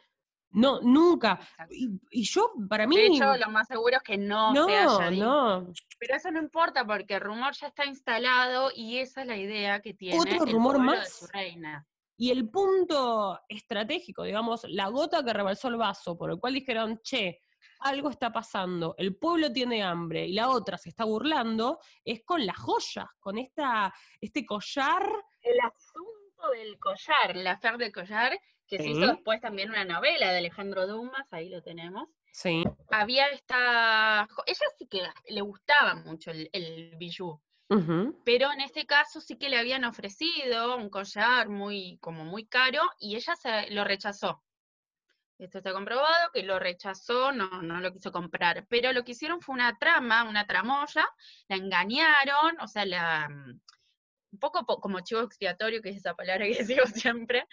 No, 0.55 0.81
nunca. 0.81 1.41
Y, 1.69 2.23
yo, 2.23 2.53
para 2.69 2.87
mí. 2.87 2.97
De 2.97 3.07
hecho, 3.09 3.37
lo 3.37 3.51
más 3.51 3.67
seguro 3.67 3.97
es 3.97 4.03
que 4.03 4.17
no, 4.17 4.53
no 4.53 4.67
se 4.67 4.77
haya 4.77 5.11
No, 5.11 5.73
Pero 5.99 6.15
eso 6.15 6.31
no 6.31 6.39
importa 6.39 6.87
porque 6.87 7.15
el 7.15 7.21
rumor 7.21 7.53
ya 7.55 7.67
está 7.67 7.85
instalado 7.85 8.71
y 8.75 8.99
esa 8.99 9.23
es 9.23 9.27
la 9.27 9.37
idea 9.37 9.81
que 9.81 9.95
tiene 9.95 10.19
Otro 10.19 10.47
rumor 10.47 10.79
más. 10.79 11.01
de 11.01 11.11
su 11.11 11.27
reina. 11.27 11.87
Y 12.17 12.31
el 12.31 12.49
punto 12.49 13.41
estratégico, 13.49 14.23
digamos, 14.23 14.65
la 14.69 14.89
gota 14.89 15.25
que 15.25 15.33
rebalsó 15.33 15.67
el 15.67 15.77
vaso, 15.77 16.17
por 16.17 16.31
el 16.31 16.39
cual 16.39 16.55
dijeron, 16.55 17.01
che, 17.03 17.41
algo 17.81 18.09
está 18.11 18.33
pasando, 18.33 18.95
el 18.97 19.17
pueblo 19.17 19.53
tiene 19.53 19.83
hambre 19.83 20.25
y 20.27 20.33
la 20.33 20.49
otra 20.49 20.79
se 20.79 20.91
está 20.91 21.05
burlando, 21.05 21.81
es 22.05 22.23
con 22.25 22.47
las 22.47 22.57
joyas, 22.57 23.07
con 23.19 23.39
esta, 23.39 23.93
este 24.21 24.47
collar. 24.47 25.03
El 25.43 25.59
asunto 25.61 26.51
del 26.53 26.79
collar, 26.79 27.35
la 27.35 27.59
fer 27.59 27.77
del 27.77 27.93
collar, 27.93 28.39
que 28.67 28.79
se 28.79 28.89
hizo 28.89 29.07
después 29.07 29.41
también 29.41 29.71
una 29.71 29.85
novela 29.85 30.31
de 30.31 30.39
Alejandro 30.39 30.87
Dumas, 30.87 31.27
ahí 31.31 31.49
lo 31.49 31.63
tenemos. 31.63 32.09
Sí. 32.33 32.65
Había 32.91 33.29
esta. 33.29 34.29
Ella 34.47 34.67
sí 34.79 34.87
que 34.87 35.03
le 35.29 35.41
gustaba 35.41 35.95
mucho 35.95 36.31
el, 36.31 36.49
el 36.53 36.97
bijou. 36.97 37.41
Pero 38.25 38.53
en 38.53 38.61
este 38.61 38.87
caso 38.87 39.21
sí 39.21 39.37
que 39.37 39.49
le 39.49 39.59
habían 39.59 39.85
ofrecido 39.85 40.77
un 40.77 40.91
collar 40.91 41.49
muy, 41.49 41.99
como 42.01 42.25
muy 42.25 42.47
caro, 42.47 42.81
y 43.01 43.17
ella 43.17 43.35
se 43.37 43.71
lo 43.71 43.85
rechazó. 43.85 44.43
Esto 45.39 45.59
está 45.59 45.73
comprobado, 45.73 46.31
que 46.33 46.45
lo 46.45 46.59
rechazó, 46.61 47.33
no, 47.33 47.63
no 47.63 47.81
lo 47.81 47.93
quiso 47.93 48.13
comprar. 48.13 48.67
Pero 48.69 48.93
lo 48.93 49.05
que 49.05 49.13
hicieron 49.13 49.41
fue 49.41 49.55
una 49.55 49.77
trama, 49.79 50.25
una 50.25 50.47
tramoya, 50.47 51.09
la 51.49 51.57
engañaron, 51.57 52.61
o 52.61 52.69
sea, 52.69 52.85
la, 52.85 53.29
un 54.35 54.41
poco 54.41 54.81
como 54.81 55.01
chivo 55.01 55.21
expiatorio, 55.21 55.81
que 55.81 55.91
es 55.91 55.97
esa 55.97 56.15
palabra 56.15 56.47
que 56.47 56.65
digo 56.83 56.87
siempre, 56.87 57.47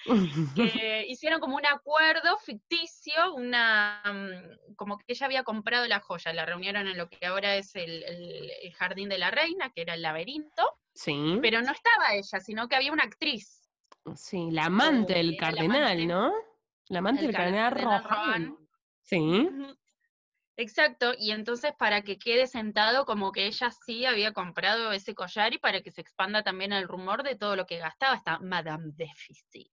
que 0.56 1.06
hicieron 1.08 1.40
como 1.40 1.56
un 1.56 1.66
acuerdo 1.66 2.38
ficticio, 2.40 3.34
una 3.36 4.02
mm, 4.06 4.76
como 4.76 4.98
que 4.98 5.06
ella 5.10 5.26
había 5.28 5.44
comprado 5.44 5.88
la 5.88 6.00
joya, 6.00 6.34
la 6.34 6.46
reunieron 6.46 6.88
en 6.88 6.98
lo 6.98 7.08
que 7.10 7.26
ahora 7.26 7.56
es 7.56 7.76
el, 7.76 8.04
Jardín 8.76 9.10
de 9.10 9.20
la 9.20 9.32
Reina, 9.32 9.72
que 9.74 9.82
era 9.82 9.94
el 9.94 10.02
laberinto, 10.02 10.64
sí. 10.94 11.38
pero 11.42 11.62
no 11.62 11.72
estaba 11.72 12.14
ella, 12.14 12.40
sino 12.40 12.68
que 12.68 12.76
había 12.76 12.92
una 12.92 13.04
actriz. 13.04 13.70
Sí, 14.16 14.50
la 14.50 14.66
amante 14.66 15.14
del 15.14 15.38
cardenal, 15.38 16.08
¿no? 16.08 16.34
La 16.88 17.00
amante 17.00 17.22
del 17.22 17.36
cardenal 17.36 17.72
Rohan. 17.72 18.58
Sí. 19.04 19.48
Exacto, 20.58 21.14
y 21.18 21.32
entonces 21.32 21.74
para 21.78 22.02
que 22.02 22.18
quede 22.18 22.46
sentado 22.46 23.06
como 23.06 23.32
que 23.32 23.48
ella 23.48 23.72
sí 23.72 24.06
había 24.06 24.34
comprado 24.34 24.92
ese 24.92 25.16
collar 25.16 25.54
y 25.54 25.58
para 25.58 25.82
que 25.82 25.92
se 25.92 26.02
expanda 26.02 26.44
también 26.44 26.74
el 26.74 26.88
rumor 26.88 27.24
de 27.24 27.36
todo 27.36 27.56
lo 27.56 27.66
que 27.66 27.78
gastaba 27.78 28.16
esta 28.16 28.38
Madame 28.40 28.92
Deficit. 28.96 29.72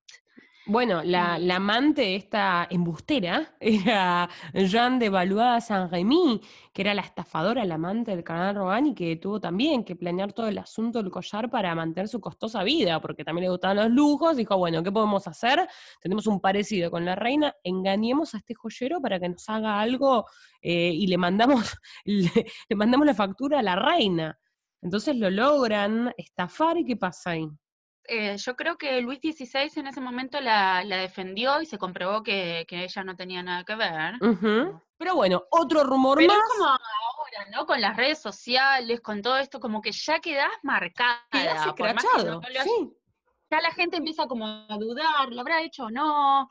Bueno, 0.70 1.02
la, 1.02 1.38
la, 1.38 1.56
amante, 1.56 2.14
esta 2.14 2.66
embustera, 2.68 3.56
era 3.60 4.28
Jeanne 4.52 4.98
de 4.98 5.08
Valois 5.08 5.64
Saint-Rémy, 5.64 6.42
que 6.74 6.82
era 6.82 6.92
la 6.92 7.00
estafadora, 7.00 7.64
la 7.64 7.76
amante 7.76 8.10
del 8.10 8.22
canal 8.22 8.54
Rogan 8.54 8.88
y 8.88 8.94
que 8.94 9.16
tuvo 9.16 9.40
también 9.40 9.82
que 9.82 9.96
planear 9.96 10.34
todo 10.34 10.46
el 10.46 10.58
asunto 10.58 11.02
del 11.02 11.10
collar 11.10 11.48
para 11.48 11.74
mantener 11.74 12.06
su 12.08 12.20
costosa 12.20 12.62
vida, 12.64 13.00
porque 13.00 13.24
también 13.24 13.44
le 13.44 13.50
gustaban 13.50 13.78
los 13.78 13.90
lujos. 13.90 14.36
Dijo, 14.36 14.58
bueno, 14.58 14.82
¿qué 14.82 14.92
podemos 14.92 15.26
hacer? 15.26 15.66
Tenemos 16.02 16.26
un 16.26 16.38
parecido 16.38 16.90
con 16.90 17.06
la 17.06 17.14
reina, 17.14 17.54
engañemos 17.64 18.34
a 18.34 18.36
este 18.36 18.52
joyero 18.54 19.00
para 19.00 19.18
que 19.18 19.30
nos 19.30 19.48
haga 19.48 19.80
algo 19.80 20.26
eh, 20.60 20.92
y 20.92 21.06
le 21.06 21.16
mandamos, 21.16 21.78
le 22.04 22.76
mandamos 22.76 23.06
la 23.06 23.14
factura 23.14 23.60
a 23.60 23.62
la 23.62 23.74
reina. 23.74 24.38
Entonces 24.82 25.16
lo 25.16 25.30
logran 25.30 26.12
estafar 26.18 26.76
y 26.76 26.84
¿qué 26.84 26.96
pasa 26.96 27.30
ahí? 27.30 27.48
Eh, 28.08 28.36
yo 28.38 28.56
creo 28.56 28.78
que 28.78 29.00
Luis 29.02 29.20
XVI 29.20 29.70
en 29.76 29.86
ese 29.86 30.00
momento 30.00 30.40
la, 30.40 30.82
defendió 30.84 31.60
y 31.60 31.66
se 31.66 31.76
comprobó 31.76 32.22
que, 32.22 32.66
ella 32.68 33.04
no 33.04 33.14
tenía 33.14 33.42
nada 33.42 33.64
que 33.64 33.74
ver. 33.74 34.14
Pero 34.96 35.14
bueno, 35.14 35.44
otro 35.50 35.84
rumor 35.84 36.18
Pero 36.18 36.32
más. 36.32 36.38
Es 36.38 36.56
como 36.56 36.64
ahora, 36.64 37.50
¿no? 37.52 37.66
Con 37.66 37.80
las 37.80 37.96
redes 37.96 38.18
sociales, 38.18 39.00
con 39.00 39.20
todo 39.20 39.36
esto, 39.36 39.60
como 39.60 39.82
que 39.82 39.92
ya 39.92 40.20
quedás 40.20 40.50
marcada. 40.62 41.20
Quedás 41.30 41.66
escrachado, 41.66 42.40
sí. 42.64 42.94
Ya 43.50 43.60
la 43.60 43.70
gente 43.72 43.98
empieza 43.98 44.26
como 44.26 44.46
a 44.46 44.76
dudar, 44.78 45.30
¿lo 45.30 45.40
habrá 45.40 45.62
hecho 45.62 45.84
o 45.84 45.90
no? 45.90 46.50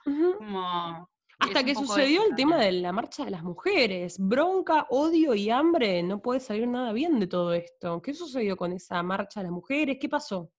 Hasta 1.39 1.63
que 1.63 1.75
sucedió 1.75 2.23
el 2.23 2.35
tema 2.35 2.57
de 2.57 2.71
la 2.71 2.91
marcha 2.91 3.25
de 3.25 3.31
las 3.31 3.43
mujeres. 3.43 4.17
Bronca, 4.19 4.87
odio 4.89 5.33
y 5.33 5.49
hambre. 5.49 6.01
No 6.03 6.21
puede 6.21 6.39
salir 6.39 6.67
nada 6.67 6.93
bien 6.93 7.19
de 7.19 7.27
todo 7.27 7.53
esto. 7.53 8.01
¿Qué 8.01 8.13
sucedió 8.13 8.57
con 8.57 8.73
esa 8.73 9.01
marcha 9.03 9.39
de 9.39 9.45
las 9.45 9.53
mujeres? 9.53 9.97
¿Qué 9.99 10.09
pasó? 10.09 10.51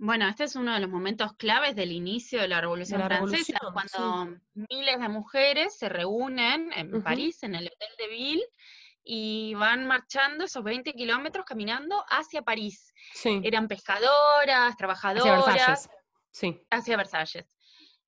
Bueno, 0.00 0.28
este 0.28 0.44
es 0.44 0.54
uno 0.54 0.74
de 0.74 0.80
los 0.80 0.88
momentos 0.88 1.32
claves 1.34 1.74
del 1.74 1.90
inicio 1.90 2.40
de 2.40 2.48
la 2.48 2.60
Revolución 2.60 3.02
Francesa, 3.02 3.58
cuando 3.72 4.38
miles 4.54 5.00
de 5.00 5.08
mujeres 5.08 5.76
se 5.76 5.88
reúnen 5.88 6.72
en 6.72 7.02
París, 7.02 7.42
en 7.42 7.56
el 7.56 7.66
Hotel 7.66 7.88
de 7.98 8.08
Ville, 8.08 8.44
y 9.02 9.54
van 9.54 9.86
marchando 9.86 10.44
esos 10.44 10.62
20 10.62 10.92
kilómetros 10.92 11.44
caminando 11.44 12.04
hacia 12.10 12.42
París. 12.42 12.92
Eran 13.42 13.66
pescadoras, 13.66 14.76
trabajadoras. 14.76 15.48
Hacia 15.48 15.66
Versalles. 15.66 15.90
Sí. 16.30 16.60
Hacia 16.70 16.96
Versalles. 16.96 17.56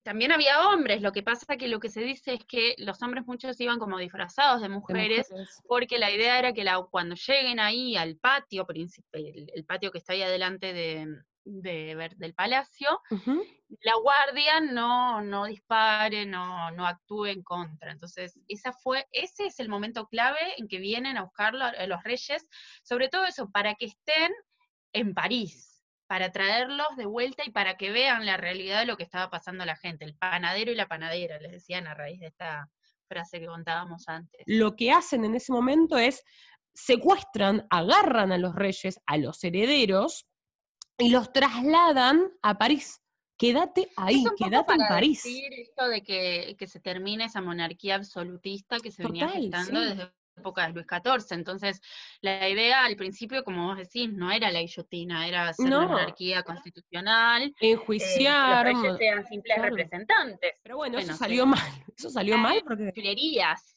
También 0.03 0.31
había 0.31 0.69
hombres, 0.69 1.01
lo 1.01 1.11
que 1.11 1.21
pasa 1.21 1.57
que 1.57 1.67
lo 1.67 1.79
que 1.79 1.89
se 1.89 2.01
dice 2.01 2.33
es 2.33 2.45
que 2.45 2.73
los 2.77 3.01
hombres 3.03 3.25
muchos 3.27 3.59
iban 3.59 3.77
como 3.77 3.99
disfrazados 3.99 4.61
de 4.61 4.69
mujeres, 4.69 5.27
porque 5.67 5.99
la 5.99 6.09
idea 6.09 6.39
era 6.39 6.53
que 6.53 6.65
cuando 6.89 7.15
lleguen 7.15 7.59
ahí 7.59 7.97
al 7.97 8.15
patio, 8.15 8.65
el, 8.69 9.51
el 9.53 9.65
patio 9.65 9.91
que 9.91 9.99
está 9.99 10.13
ahí 10.13 10.23
adelante 10.23 10.73
de, 10.73 11.07
de 11.43 11.95
ver, 11.95 12.15
del 12.17 12.33
palacio, 12.33 13.01
la 13.81 13.95
guardia 14.01 14.59
no, 14.59 15.21
no 15.21 15.45
dispare, 15.45 16.25
no, 16.25 16.71
no 16.71 16.85
actúe 16.85 17.27
en 17.27 17.43
contra. 17.43 17.91
Entonces, 17.91 18.39
esa 18.47 18.73
fue, 18.73 19.07
ese 19.11 19.47
es 19.47 19.59
el 19.59 19.69
momento 19.69 20.07
clave 20.07 20.39
en 20.57 20.67
que 20.67 20.79
vienen 20.79 21.17
a 21.17 21.23
buscarlo 21.23 21.65
a 21.65 21.87
los 21.87 22.03
reyes, 22.03 22.47
sobre 22.83 23.09
todo 23.09 23.25
eso, 23.25 23.49
para 23.49 23.75
que 23.75 23.85
estén 23.85 24.31
en 24.93 25.13
París, 25.13 25.83
para 26.07 26.31
traerlos 26.31 26.95
de 26.97 27.05
vuelta 27.05 27.43
y 27.45 27.51
para 27.51 27.77
que 27.77 27.91
vean 27.91 28.25
la 28.25 28.37
realidad 28.37 28.81
de 28.81 28.85
lo 28.85 28.97
que 28.97 29.03
estaba 29.03 29.29
pasando 29.29 29.63
a 29.63 29.65
la 29.65 29.77
gente, 29.77 30.05
el 30.05 30.15
panadero 30.15 30.71
y 30.71 30.75
la 30.75 30.87
panadera, 30.87 31.39
les 31.39 31.51
decían 31.51 31.87
a 31.87 31.93
raíz 31.93 32.19
de 32.19 32.27
esta 32.27 32.69
frase 33.07 33.39
que 33.39 33.47
contábamos 33.47 34.07
antes. 34.07 34.41
Lo 34.45 34.75
que 34.75 34.91
hacen 34.91 35.25
en 35.25 35.35
ese 35.35 35.51
momento 35.51 35.97
es 35.97 36.23
secuestran, 36.73 37.67
agarran 37.69 38.31
a 38.31 38.37
los 38.37 38.55
reyes, 38.55 38.99
a 39.05 39.17
los 39.17 39.43
herederos, 39.43 40.27
y 41.01 41.09
los 41.09 41.33
trasladan 41.33 42.31
a 42.41 42.57
París. 42.57 43.01
Quédate 43.37 43.89
ahí, 43.97 44.23
quédate 44.37 44.73
en 44.73 44.79
París. 44.87 45.23
Decir 45.23 45.51
esto 45.53 45.87
de 45.87 46.03
que, 46.03 46.55
que, 46.59 46.67
se 46.67 46.79
termine 46.79 47.25
esa 47.25 47.41
monarquía 47.41 47.95
absolutista 47.95 48.79
que 48.79 48.91
se 48.91 49.03
venía 49.03 49.29
gestando 49.29 49.79
desde 49.79 49.95
la 49.95 50.13
época 50.37 50.67
de 50.67 50.73
Luis 50.73 50.85
XIV. 50.85 51.37
Entonces, 51.37 51.81
la 52.21 52.47
idea 52.47 52.85
al 52.85 52.95
principio, 52.95 53.43
como 53.43 53.65
vos 53.65 53.77
decís, 53.77 54.13
no 54.13 54.31
era 54.31 54.51
la 54.51 54.61
guillotina, 54.61 55.27
era 55.27 55.51
ser 55.53 55.65
una 55.65 55.87
monarquía 55.87 56.43
constitucional. 56.43 57.51
Enjuiciar. 57.59 58.67
Eh, 58.67 58.73
los 58.73 58.97
sean 58.97 59.25
simples 59.25 59.59
representantes. 59.59 60.59
Pero 60.61 60.77
bueno, 60.77 60.99
eso 60.99 61.15
salió 61.15 61.47
mal. 61.47 61.83
Eso 61.97 62.11
salió 62.11 62.37
mal 62.37 62.61
porque. 62.63 62.91
Tuilerías. 62.91 63.75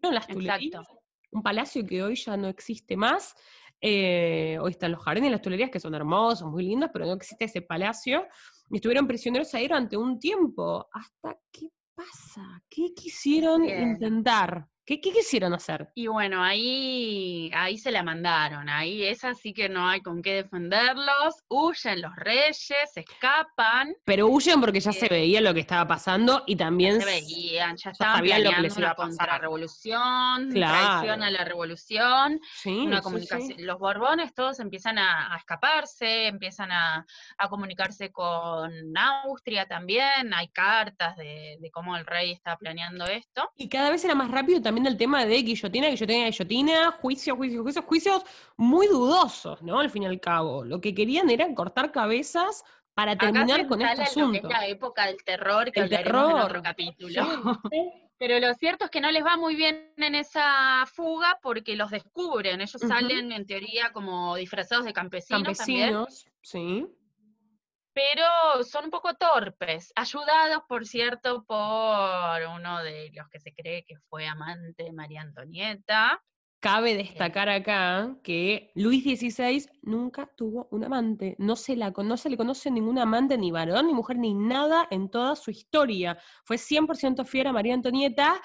No, 0.00 0.12
las 0.12 0.28
tuilerías. 0.28 0.86
Un 1.32 1.42
palacio 1.42 1.84
que 1.84 2.04
hoy 2.04 2.14
ya 2.14 2.36
no 2.36 2.46
existe 2.46 2.96
más. 2.96 3.34
Eh, 3.84 4.58
hoy 4.60 4.70
están 4.70 4.92
los 4.92 5.02
jardines 5.02 5.28
y 5.28 5.32
las 5.32 5.42
tulerías 5.42 5.68
que 5.68 5.80
son 5.80 5.94
hermosos, 5.96 6.48
muy 6.48 6.64
lindos, 6.64 6.90
pero 6.92 7.04
no 7.04 7.14
existe 7.14 7.46
ese 7.46 7.62
palacio. 7.62 8.24
Y 8.70 8.76
estuvieron 8.76 9.08
prisioneros 9.08 9.52
ahí 9.54 9.66
durante 9.66 9.96
un 9.96 10.20
tiempo. 10.20 10.88
¿Hasta 10.92 11.36
qué 11.50 11.68
pasa? 11.94 12.62
¿Qué 12.70 12.94
quisieron 12.94 13.64
intentar? 13.64 14.68
¿Qué, 14.84 15.00
quisieron 15.00 15.54
hacer? 15.54 15.90
Y 15.94 16.08
bueno, 16.08 16.42
ahí, 16.42 17.52
ahí 17.54 17.78
se 17.78 17.92
la 17.92 18.02
mandaron, 18.02 18.68
ahí 18.68 19.04
es 19.04 19.22
así 19.22 19.54
que 19.54 19.68
no 19.68 19.88
hay 19.88 20.00
con 20.00 20.22
qué 20.22 20.34
defenderlos, 20.34 21.36
huyen 21.48 22.02
los 22.02 22.16
reyes, 22.16 22.90
escapan. 22.96 23.94
Pero 24.04 24.26
huyen 24.26 24.60
porque 24.60 24.80
ya 24.80 24.92
se 24.92 25.06
eh, 25.06 25.08
veía 25.08 25.40
lo 25.40 25.54
que 25.54 25.60
estaba 25.60 25.86
pasando 25.86 26.42
y 26.48 26.56
también... 26.56 27.00
Se 27.00 27.06
veían, 27.06 27.76
ya 27.76 27.90
estaban 27.90 28.16
sabían 28.16 28.42
lo 28.42 28.50
que 28.50 28.60
les 28.60 28.76
iba 28.76 28.90
a 28.90 28.96
pasar. 28.96 29.28
la 29.28 29.38
revolución, 29.38 30.50
traición 30.50 31.22
a 31.22 31.30
la 31.30 31.44
revolución, 31.44 32.40
una 32.64 33.00
comunicación. 33.02 33.64
Los 33.64 33.78
Borbones 33.78 34.34
todos 34.34 34.58
empiezan 34.58 34.98
a, 34.98 35.36
escaparse, 35.38 36.26
empiezan 36.26 36.72
a, 36.72 37.06
comunicarse 37.48 38.10
con 38.10 38.72
Austria 38.96 39.66
también, 39.66 40.34
hay 40.34 40.48
cartas 40.48 41.16
de, 41.16 41.58
de 41.60 41.70
cómo 41.70 41.96
el 41.96 42.04
rey 42.04 42.32
está 42.32 42.56
planeando 42.56 43.04
esto. 43.06 43.48
Y 43.56 43.68
cada 43.68 43.90
vez 43.90 44.04
era 44.04 44.16
más 44.16 44.30
rápido 44.30 44.60
también 44.60 44.71
también 44.72 44.86
el 44.86 44.96
tema 44.96 45.26
de 45.26 45.42
guillotina, 45.42 45.88
guillotina, 45.88 46.24
guillotina, 46.24 46.92
juicios, 46.92 47.36
juicios, 47.36 47.62
juicios, 47.62 47.84
juicios 47.84 48.22
muy 48.56 48.86
dudosos, 48.86 49.60
¿no? 49.60 49.78
Al 49.78 49.90
fin 49.90 50.04
y 50.04 50.06
al 50.06 50.18
cabo. 50.18 50.64
Lo 50.64 50.80
que 50.80 50.94
querían 50.94 51.28
era 51.28 51.46
cortar 51.54 51.92
cabezas 51.92 52.64
para 52.94 53.16
terminar 53.16 53.66
con 53.66 53.82
este 53.82 54.02
asunto. 54.02 54.38
es 54.38 54.44
la 54.44 54.66
época 54.66 55.06
del 55.06 55.22
terror 55.24 55.70
que 55.70 55.80
el 55.80 55.90
terror. 55.90 56.30
en 56.30 56.36
otro 56.38 56.62
capítulo. 56.62 57.22
Pero 58.18 58.38
lo 58.38 58.54
cierto 58.54 58.84
es 58.86 58.90
que 58.90 59.00
no 59.00 59.10
les 59.10 59.22
va 59.22 59.36
muy 59.36 59.56
bien 59.56 59.92
en 59.96 60.14
esa 60.14 60.86
fuga 60.86 61.38
porque 61.42 61.76
los 61.76 61.90
descubren. 61.90 62.60
Ellos 62.60 62.80
salen, 62.80 63.32
en 63.32 63.44
teoría, 63.46 63.92
como 63.92 64.36
disfrazados 64.36 64.84
de 64.86 64.94
campesinos. 64.94 65.42
Campesinos, 65.42 66.26
sí. 66.40 66.86
Pero 67.92 68.64
son 68.64 68.86
un 68.86 68.90
poco 68.90 69.14
torpes, 69.14 69.92
ayudados, 69.94 70.62
por 70.68 70.86
cierto, 70.86 71.44
por 71.44 72.40
uno 72.56 72.82
de 72.82 73.10
los 73.14 73.28
que 73.28 73.38
se 73.38 73.52
cree 73.54 73.84
que 73.84 73.96
fue 74.08 74.26
amante 74.26 74.84
de 74.84 74.92
María 74.92 75.22
Antonieta. 75.22 76.22
Cabe 76.60 76.94
destacar 76.94 77.48
acá 77.48 78.16
que 78.22 78.70
Luis 78.76 79.02
XVI 79.02 79.68
nunca 79.82 80.30
tuvo 80.36 80.68
un 80.70 80.84
amante, 80.84 81.34
no 81.38 81.56
se, 81.56 81.74
la, 81.74 81.90
no 81.90 82.16
se 82.16 82.30
le 82.30 82.36
conoce 82.36 82.70
ningún 82.70 83.00
amante, 83.00 83.36
ni 83.36 83.50
varón, 83.50 83.88
ni 83.88 83.94
mujer, 83.94 84.16
ni 84.16 84.32
nada 84.32 84.86
en 84.90 85.10
toda 85.10 85.34
su 85.34 85.50
historia. 85.50 86.16
Fue 86.44 86.58
100% 86.58 87.24
fiel 87.26 87.48
a 87.48 87.52
María 87.52 87.74
Antonieta, 87.74 88.40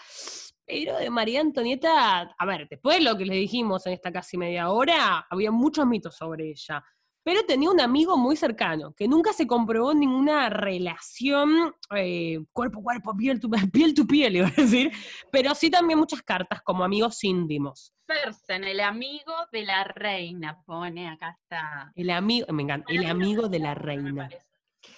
pero 0.66 0.98
de 0.98 1.12
María 1.12 1.42
Antonieta, 1.42 2.36
a 2.36 2.46
ver, 2.48 2.68
después 2.68 2.98
de 2.98 3.04
lo 3.04 3.16
que 3.16 3.26
le 3.26 3.36
dijimos 3.36 3.86
en 3.86 3.94
esta 3.94 4.12
casi 4.12 4.36
media 4.36 4.72
hora, 4.72 5.28
había 5.30 5.52
muchos 5.52 5.86
mitos 5.86 6.16
sobre 6.16 6.50
ella 6.50 6.84
pero 7.28 7.44
tenía 7.44 7.70
un 7.70 7.82
amigo 7.82 8.16
muy 8.16 8.38
cercano, 8.38 8.94
que 8.94 9.06
nunca 9.06 9.34
se 9.34 9.46
comprobó 9.46 9.94
ninguna 9.94 10.48
relación 10.50 11.76
eh, 11.94 12.40
cuerpo 12.54 12.80
a 12.80 12.84
cuerpo, 12.84 13.18
piel 13.18 13.42
tu 13.42 13.50
piel, 13.74 13.94
tu 13.94 14.08
piel, 14.08 14.38
iba 14.38 14.48
a 14.48 14.52
decir, 14.52 14.94
pero 15.30 15.54
sí 15.54 15.70
también 15.70 16.00
muchas 16.00 16.22
cartas 16.22 16.62
como 16.62 16.86
amigos 16.86 17.22
íntimos. 17.26 17.94
Persen, 18.06 18.64
el 18.64 18.80
amigo 18.80 19.34
de 19.52 19.66
la 19.66 19.84
reina, 19.84 20.62
pone, 20.66 21.10
acá 21.10 21.38
está. 21.38 21.92
El 21.96 22.12
amigo, 22.12 22.48
me 22.54 22.64
encanta, 22.64 22.94
el 22.94 23.06
amigo 23.06 23.50
de 23.50 23.60
la 23.60 23.74
reina. 23.74 24.30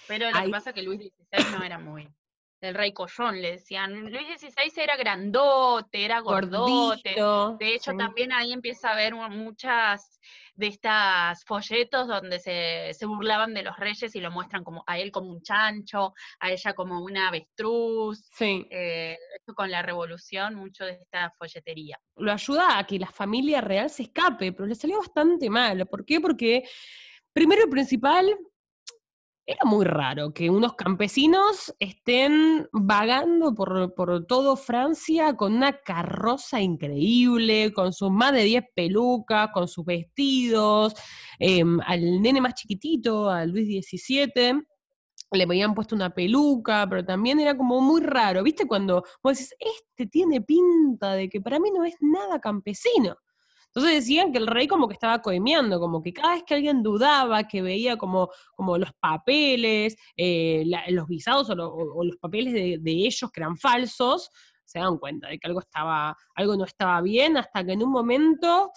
Pero 0.06 0.30
lo 0.30 0.40
que 0.40 0.50
pasa 0.50 0.70
es 0.70 0.74
que 0.76 0.82
Luis 0.84 1.00
XVI 1.00 1.58
no 1.58 1.64
era 1.64 1.80
muy 1.80 2.08
el 2.60 2.74
rey 2.74 2.92
collón, 2.92 3.40
le 3.40 3.52
decían. 3.52 4.10
Luis 4.10 4.38
XVI 4.38 4.70
era 4.76 4.96
grandote, 4.96 6.04
era 6.04 6.20
gordote. 6.20 7.16
de 7.58 7.74
hecho, 7.74 7.96
también 7.96 8.32
ahí 8.32 8.52
empieza 8.52 8.90
a 8.90 8.92
haber 8.92 9.14
muchas 9.14 10.20
de 10.54 10.68
estas 10.68 11.44
folletos 11.44 12.08
donde 12.08 12.38
se, 12.38 13.06
burlaban 13.06 13.54
de 13.54 13.62
los 13.62 13.76
reyes 13.76 14.14
y 14.14 14.20
lo 14.20 14.30
muestran 14.30 14.64
como 14.64 14.84
a 14.86 14.98
él 14.98 15.10
como 15.10 15.30
un 15.30 15.42
chancho, 15.42 16.14
a 16.38 16.50
ella 16.50 16.72
como 16.74 17.02
una 17.02 17.28
avestruz. 17.28 18.28
Sí. 18.32 18.66
Eh, 18.70 19.16
esto 19.36 19.54
con 19.54 19.70
la 19.70 19.82
revolución, 19.82 20.54
mucho 20.54 20.84
de 20.84 20.92
esta 20.92 21.30
folletería. 21.38 21.98
Lo 22.16 22.32
ayuda 22.32 22.78
a 22.78 22.86
que 22.86 22.98
la 22.98 23.10
familia 23.10 23.60
real 23.60 23.90
se 23.90 24.04
escape, 24.04 24.52
pero 24.52 24.66
le 24.66 24.74
salió 24.74 24.98
bastante 24.98 25.48
mal. 25.50 25.86
¿Por 25.86 26.04
qué? 26.04 26.20
Porque, 26.20 26.64
primero 27.32 27.62
y 27.66 27.70
principal, 27.70 28.36
era 29.50 29.64
muy 29.68 29.84
raro 29.84 30.32
que 30.32 30.48
unos 30.48 30.74
campesinos 30.74 31.74
estén 31.80 32.68
vagando 32.70 33.52
por, 33.52 33.92
por, 33.94 34.24
todo 34.24 34.54
Francia 34.54 35.34
con 35.34 35.54
una 35.54 35.80
carroza 35.80 36.60
increíble, 36.60 37.72
con 37.72 37.92
sus 37.92 38.12
más 38.12 38.32
de 38.32 38.44
10 38.44 38.64
pelucas, 38.76 39.50
con 39.52 39.66
sus 39.66 39.84
vestidos, 39.84 40.94
em, 41.40 41.80
al 41.84 42.22
nene 42.22 42.40
más 42.40 42.54
chiquitito, 42.54 43.28
a 43.28 43.44
Luis 43.44 43.66
XVII, 43.88 44.62
le 45.32 45.42
habían 45.42 45.74
puesto 45.74 45.96
una 45.96 46.10
peluca, 46.10 46.86
pero 46.88 47.04
también 47.04 47.40
era 47.40 47.56
como 47.56 47.80
muy 47.80 48.02
raro, 48.02 48.44
¿viste? 48.44 48.68
Cuando 48.68 49.02
vos 49.20 49.36
decís, 49.36 49.56
este 49.58 50.06
tiene 50.06 50.40
pinta 50.42 51.14
de 51.14 51.28
que 51.28 51.40
para 51.40 51.58
mí 51.58 51.72
no 51.72 51.84
es 51.84 51.96
nada 52.00 52.38
campesino. 52.38 53.16
Entonces 53.72 54.00
decían 54.00 54.32
que 54.32 54.38
el 54.38 54.48
rey 54.48 54.66
como 54.66 54.88
que 54.88 54.94
estaba 54.94 55.22
coimiando, 55.22 55.78
como 55.78 56.02
que 56.02 56.12
cada 56.12 56.34
vez 56.34 56.42
que 56.44 56.54
alguien 56.54 56.82
dudaba, 56.82 57.44
que 57.44 57.62
veía 57.62 57.96
como, 57.96 58.28
como 58.56 58.76
los 58.76 58.92
papeles, 58.94 59.96
eh, 60.16 60.64
los 60.88 61.06
visados 61.06 61.50
o, 61.50 61.54
los 61.54 62.16
papeles 62.16 62.52
de, 62.52 62.80
ellos 62.84 63.30
que 63.32 63.40
eran 63.40 63.56
falsos, 63.56 64.30
se 64.64 64.80
dan 64.80 64.98
cuenta 64.98 65.28
de 65.28 65.38
que 65.38 65.46
algo 65.46 65.60
estaba, 65.60 66.16
algo 66.34 66.56
no 66.56 66.64
estaba 66.64 67.00
bien, 67.00 67.36
hasta 67.36 67.64
que 67.64 67.72
en 67.72 67.82
un 67.82 67.92
momento 67.92 68.72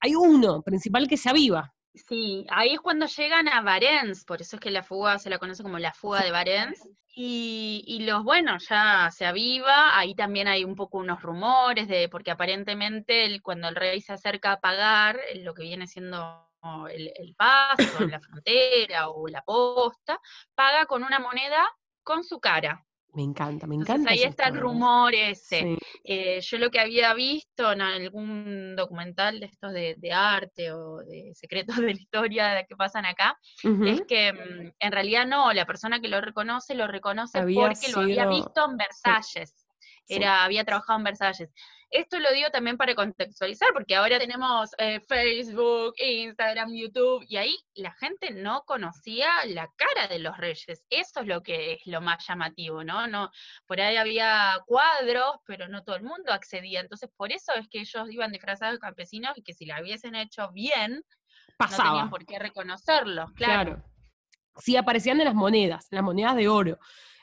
hay 0.00 0.14
uno 0.14 0.62
principal 0.62 1.06
que 1.06 1.18
se 1.18 1.28
aviva. 1.28 1.74
Sí, 2.06 2.46
ahí 2.50 2.74
es 2.74 2.80
cuando 2.80 3.06
llegan 3.06 3.48
a 3.48 3.62
Varens, 3.62 4.24
por 4.24 4.40
eso 4.40 4.56
es 4.56 4.60
que 4.60 4.70
la 4.70 4.82
fuga 4.82 5.18
se 5.18 5.30
la 5.30 5.38
conoce 5.38 5.62
como 5.62 5.78
la 5.78 5.92
fuga 5.92 6.22
de 6.22 6.30
Varens, 6.30 6.88
y, 7.20 7.98
los, 8.06 8.22
bueno, 8.22 8.58
ya 8.58 9.10
se 9.10 9.26
aviva, 9.26 9.98
ahí 9.98 10.14
también 10.14 10.46
hay 10.46 10.62
un 10.62 10.76
poco 10.76 10.98
unos 10.98 11.20
rumores 11.20 11.88
de, 11.88 12.08
porque 12.08 12.30
aparentemente 12.30 13.40
cuando 13.42 13.66
el 13.68 13.74
rey 13.74 14.00
se 14.00 14.12
acerca 14.12 14.52
a 14.52 14.60
pagar 14.60 15.18
lo 15.34 15.52
que 15.52 15.64
viene 15.64 15.88
siendo 15.88 16.48
el, 16.88 17.12
el 17.16 17.34
paso, 17.34 18.06
la 18.06 18.20
frontera 18.20 19.08
o 19.08 19.26
la 19.26 19.42
posta, 19.42 20.20
paga 20.54 20.86
con 20.86 21.02
una 21.02 21.18
moneda 21.18 21.68
con 22.04 22.22
su 22.22 22.38
cara. 22.38 22.84
Me 23.14 23.22
encanta, 23.22 23.66
me 23.66 23.74
encanta. 23.74 24.10
ahí 24.10 24.22
está 24.22 24.48
el 24.48 24.60
rumor 24.60 25.14
ese. 25.14 25.76
Eh, 26.04 26.40
yo 26.40 26.58
lo 26.58 26.70
que 26.70 26.78
había 26.78 27.14
visto 27.14 27.72
en 27.72 27.80
algún 27.80 28.76
documental 28.76 29.40
de 29.40 29.46
estos 29.46 29.72
de, 29.72 30.12
arte 30.12 30.72
o 30.72 30.98
de 30.98 31.32
secretos 31.34 31.76
de 31.76 31.94
la 31.94 32.00
historia 32.00 32.64
que 32.68 32.76
pasan 32.76 33.06
acá, 33.06 33.38
es 33.62 34.02
que 34.02 34.32
mm, 34.32 34.72
en 34.78 34.92
realidad 34.92 35.26
no, 35.26 35.52
la 35.52 35.66
persona 35.66 36.00
que 36.00 36.08
lo 36.08 36.20
reconoce 36.20 36.74
lo 36.74 36.86
reconoce 36.86 37.40
porque 37.40 37.88
lo 37.92 38.00
había 38.00 38.26
visto 38.26 38.70
en 38.70 38.76
Versalles. 38.76 39.67
Era, 40.08 40.44
había 40.44 40.64
trabajado 40.64 40.98
en 40.98 41.04
Versalles. 41.04 41.50
Esto 41.90 42.18
lo 42.18 42.30
digo 42.32 42.50
también 42.50 42.76
para 42.76 42.94
contextualizar, 42.94 43.72
porque 43.72 43.96
ahora 43.96 44.18
tenemos 44.18 44.70
eh, 44.76 45.00
Facebook, 45.00 45.94
Instagram, 45.98 46.70
YouTube, 46.74 47.24
y 47.26 47.38
ahí 47.38 47.56
la 47.74 47.92
gente 47.92 48.30
no 48.30 48.62
conocía 48.66 49.28
la 49.46 49.70
cara 49.74 50.06
de 50.06 50.18
los 50.18 50.36
reyes. 50.36 50.84
Eso 50.90 51.20
es 51.20 51.26
lo 51.26 51.42
que 51.42 51.74
es 51.74 51.86
lo 51.86 52.02
más 52.02 52.26
llamativo, 52.26 52.84
¿no? 52.84 53.06
no 53.06 53.30
por 53.66 53.80
ahí 53.80 53.96
había 53.96 54.60
cuadros, 54.66 55.36
pero 55.46 55.66
no 55.68 55.82
todo 55.82 55.96
el 55.96 56.02
mundo 56.02 56.30
accedía. 56.30 56.80
Entonces, 56.80 57.08
por 57.16 57.32
eso 57.32 57.54
es 57.54 57.66
que 57.68 57.80
ellos 57.80 58.10
iban 58.10 58.32
disfrazados 58.32 58.74
de 58.74 58.80
campesinos 58.80 59.38
y 59.38 59.42
que 59.42 59.54
si 59.54 59.64
la 59.64 59.80
hubiesen 59.80 60.14
hecho 60.14 60.50
bien, 60.52 61.02
no 61.58 61.66
tenían 61.68 62.10
por 62.10 62.26
qué 62.26 62.38
reconocerlos, 62.38 63.32
claro. 63.32 63.72
claro. 63.72 63.84
Sí 64.56 64.76
aparecían 64.76 65.20
en 65.20 65.26
las 65.26 65.34
monedas, 65.34 65.86
en 65.90 65.96
las 65.96 66.04
monedas 66.04 66.36
de 66.36 66.48
oro 66.48 66.78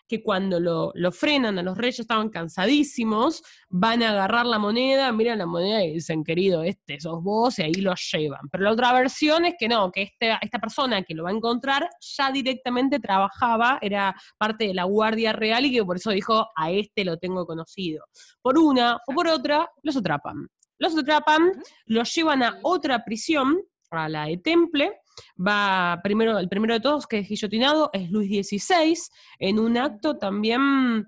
que 0.08 0.22
cuando 0.22 0.60
lo, 0.60 1.12
frenan 1.12 1.58
a 1.60 1.64
los 1.64 1.78
reyes 1.78 2.00
estaban 2.00 2.30
cansadísimos, 2.30 3.44
van 3.70 4.04
a 4.04 4.12
agarrar 4.12 4.46
la 4.46 4.60
moneda, 4.60 5.12
miran 5.12 5.40
la 5.40 5.46
moneda 5.46 5.84
y 5.84 5.94
dicen, 5.94 6.24
querido, 6.24 6.64
este 6.64 7.00
sos 7.00 7.24
vos, 7.24 7.60
y 7.60 7.64
ahí 7.64 7.74
lo 7.74 7.94
llevan. 7.96 8.50
Pero 8.52 8.64
la 8.66 8.72
otra 8.72 8.94
versión 8.94 9.46
es 9.46 9.56
que 9.58 9.68
no, 9.68 9.92
que 9.92 10.04
este, 10.04 10.38
esta 10.42 10.60
persona 10.60 11.04
que 11.04 11.14
lo 11.14 11.24
va 11.24 11.30
a 11.30 11.34
encontrar 11.34 11.90
ya 12.00 12.32
directamente 12.32 13.00
trabajaba, 13.00 13.80
era 13.82 14.16
parte 14.38 14.68
de 14.68 14.74
la 14.74 14.84
Guardia 14.84 15.34
Real 15.34 15.66
y 15.66 15.74
que 15.74 15.84
por 15.84 15.98
eso 15.98 16.12
dijo, 16.12 16.48
a 16.56 16.72
este 16.72 17.06
lo 17.06 17.18
tengo 17.18 17.46
conocido. 17.46 18.06
Por 18.42 18.58
una 18.58 18.98
o 19.08 19.14
por 19.14 19.28
otra, 19.28 19.70
los 19.84 19.98
atrapan. 19.98 20.48
Los 20.78 20.98
atrapan, 20.98 21.52
los 21.86 22.14
llevan 22.14 22.44
a 22.44 22.60
otra 22.62 23.04
prisión, 23.06 23.62
a 23.92 24.10
la 24.10 24.26
de 24.26 24.38
Temple, 24.38 24.92
va 25.36 26.00
primero, 26.04 26.38
el 26.38 26.50
primero 26.50 26.74
de 26.74 26.80
todos 26.80 27.08
que 27.08 27.20
es 27.20 27.30
guillotinado 27.30 27.90
es 27.94 28.10
Luis 28.12 28.48
XVI, 28.48 28.98
en 29.40 29.60
un 29.60 29.78
acto 29.78 30.18
también 30.18 31.06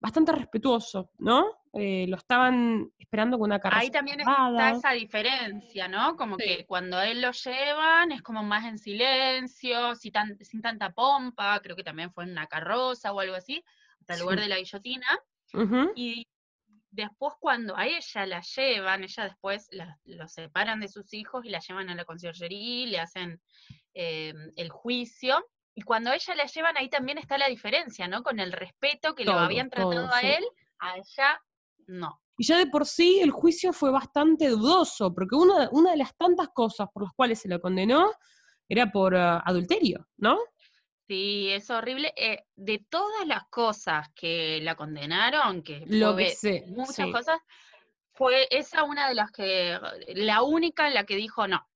bastante 0.00 0.32
respetuoso, 0.32 1.10
¿no? 1.18 1.46
Eh, 1.72 2.06
lo 2.08 2.16
estaban 2.16 2.90
esperando 2.98 3.38
con 3.38 3.50
una 3.50 3.58
cara. 3.58 3.78
Ahí 3.78 3.90
también 3.90 4.20
está 4.20 4.70
esa 4.70 4.92
diferencia, 4.92 5.88
¿no? 5.88 6.16
Como 6.16 6.36
que 6.36 6.64
cuando 6.66 7.00
él 7.02 7.20
lo 7.20 7.32
llevan 7.32 8.12
es 8.12 8.22
como 8.22 8.42
más 8.42 8.64
en 8.64 8.78
silencio, 8.78 9.94
sin, 9.94 10.12
sin 10.40 10.62
tanta 10.62 10.90
pompa, 10.92 11.60
creo 11.60 11.76
que 11.76 11.84
también 11.84 12.12
fue 12.12 12.24
en 12.24 12.30
una 12.30 12.46
carroza 12.46 13.12
o 13.12 13.20
algo 13.20 13.34
así, 13.34 13.62
hasta 14.00 14.14
el 14.14 14.20
lugar 14.20 14.40
de 14.40 14.48
la 14.48 14.58
guillotina. 14.58 15.06
Y 15.94 16.26
después 16.96 17.34
cuando 17.38 17.76
a 17.76 17.86
ella 17.86 18.26
la 18.26 18.40
llevan, 18.40 19.04
ella 19.04 19.24
después 19.24 19.68
la, 19.70 19.98
lo 20.04 20.26
separan 20.26 20.80
de 20.80 20.88
sus 20.88 21.12
hijos 21.12 21.44
y 21.44 21.50
la 21.50 21.60
llevan 21.60 21.90
a 21.90 21.94
la 21.94 22.04
conciergería 22.04 22.84
y 22.84 22.86
le 22.86 22.98
hacen 22.98 23.40
eh, 23.94 24.32
el 24.56 24.70
juicio. 24.70 25.46
Y 25.74 25.82
cuando 25.82 26.10
a 26.10 26.14
ella 26.14 26.34
la 26.34 26.46
llevan, 26.46 26.76
ahí 26.78 26.88
también 26.88 27.18
está 27.18 27.36
la 27.36 27.48
diferencia, 27.48 28.08
¿no? 28.08 28.22
Con 28.22 28.40
el 28.40 28.52
respeto 28.52 29.14
que 29.14 29.26
lo 29.26 29.32
habían 29.32 29.68
tratado 29.68 30.10
a 30.10 30.20
él, 30.20 30.44
a 30.78 30.96
ella 30.96 31.40
no. 31.86 32.20
Y 32.38 32.46
ya 32.46 32.58
de 32.58 32.66
por 32.66 32.86
sí 32.86 33.20
el 33.20 33.30
juicio 33.30 33.74
fue 33.74 33.90
bastante 33.90 34.48
dudoso, 34.48 35.14
porque 35.14 35.36
una, 35.36 35.68
una 35.72 35.90
de 35.90 35.98
las 35.98 36.16
tantas 36.16 36.48
cosas 36.48 36.88
por 36.92 37.02
las 37.02 37.12
cuales 37.12 37.40
se 37.40 37.48
lo 37.48 37.60
condenó 37.60 38.10
era 38.68 38.90
por 38.90 39.14
ah, 39.14 39.42
adulterio, 39.44 40.08
¿no? 40.16 40.38
Sí, 41.08 41.50
es 41.50 41.70
horrible. 41.70 42.12
Eh, 42.16 42.44
de 42.56 42.84
todas 42.88 43.26
las 43.26 43.44
cosas 43.48 44.08
que 44.14 44.60
la 44.62 44.74
condenaron, 44.74 45.62
que 45.62 45.84
Lo 45.86 46.16
muchas 46.66 47.10
cosas, 47.12 47.40
fue 48.12 48.48
esa 48.50 48.82
una 48.82 49.08
de 49.08 49.14
las 49.14 49.30
que, 49.30 49.78
la 50.08 50.42
única 50.42 50.88
en 50.88 50.94
la 50.94 51.04
que 51.04 51.16
dijo 51.16 51.46
no. 51.46 51.66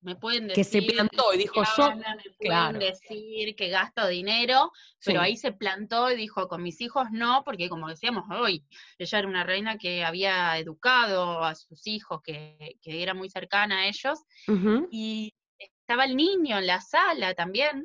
Me 0.00 0.14
pueden 0.14 0.46
decir 0.46 0.64
que 0.64 0.86
se 0.86 0.94
plantó 0.94 1.34
y 1.34 1.38
dijo 1.38 1.60
yo, 1.76 1.96
me 1.96 2.04
pueden 2.38 2.78
decir 2.78 3.56
que 3.56 3.68
gasto 3.68 4.06
dinero, 4.06 4.70
pero 5.04 5.20
ahí 5.20 5.36
se 5.36 5.50
plantó 5.50 6.08
y 6.12 6.16
dijo 6.16 6.46
con 6.46 6.62
mis 6.62 6.80
hijos 6.80 7.08
no, 7.10 7.42
porque 7.44 7.68
como 7.68 7.88
decíamos 7.88 8.24
hoy, 8.30 8.64
ella 8.96 9.18
era 9.18 9.26
una 9.26 9.42
reina 9.42 9.76
que 9.76 10.04
había 10.04 10.56
educado 10.56 11.42
a 11.42 11.56
sus 11.56 11.84
hijos, 11.88 12.22
que, 12.22 12.76
que 12.80 13.02
era 13.02 13.12
muy 13.12 13.28
cercana 13.28 13.80
a 13.80 13.86
ellos, 13.88 14.20
y 14.92 15.34
estaba 15.58 16.04
el 16.04 16.14
niño 16.14 16.58
en 16.58 16.68
la 16.68 16.80
sala 16.80 17.34
también, 17.34 17.84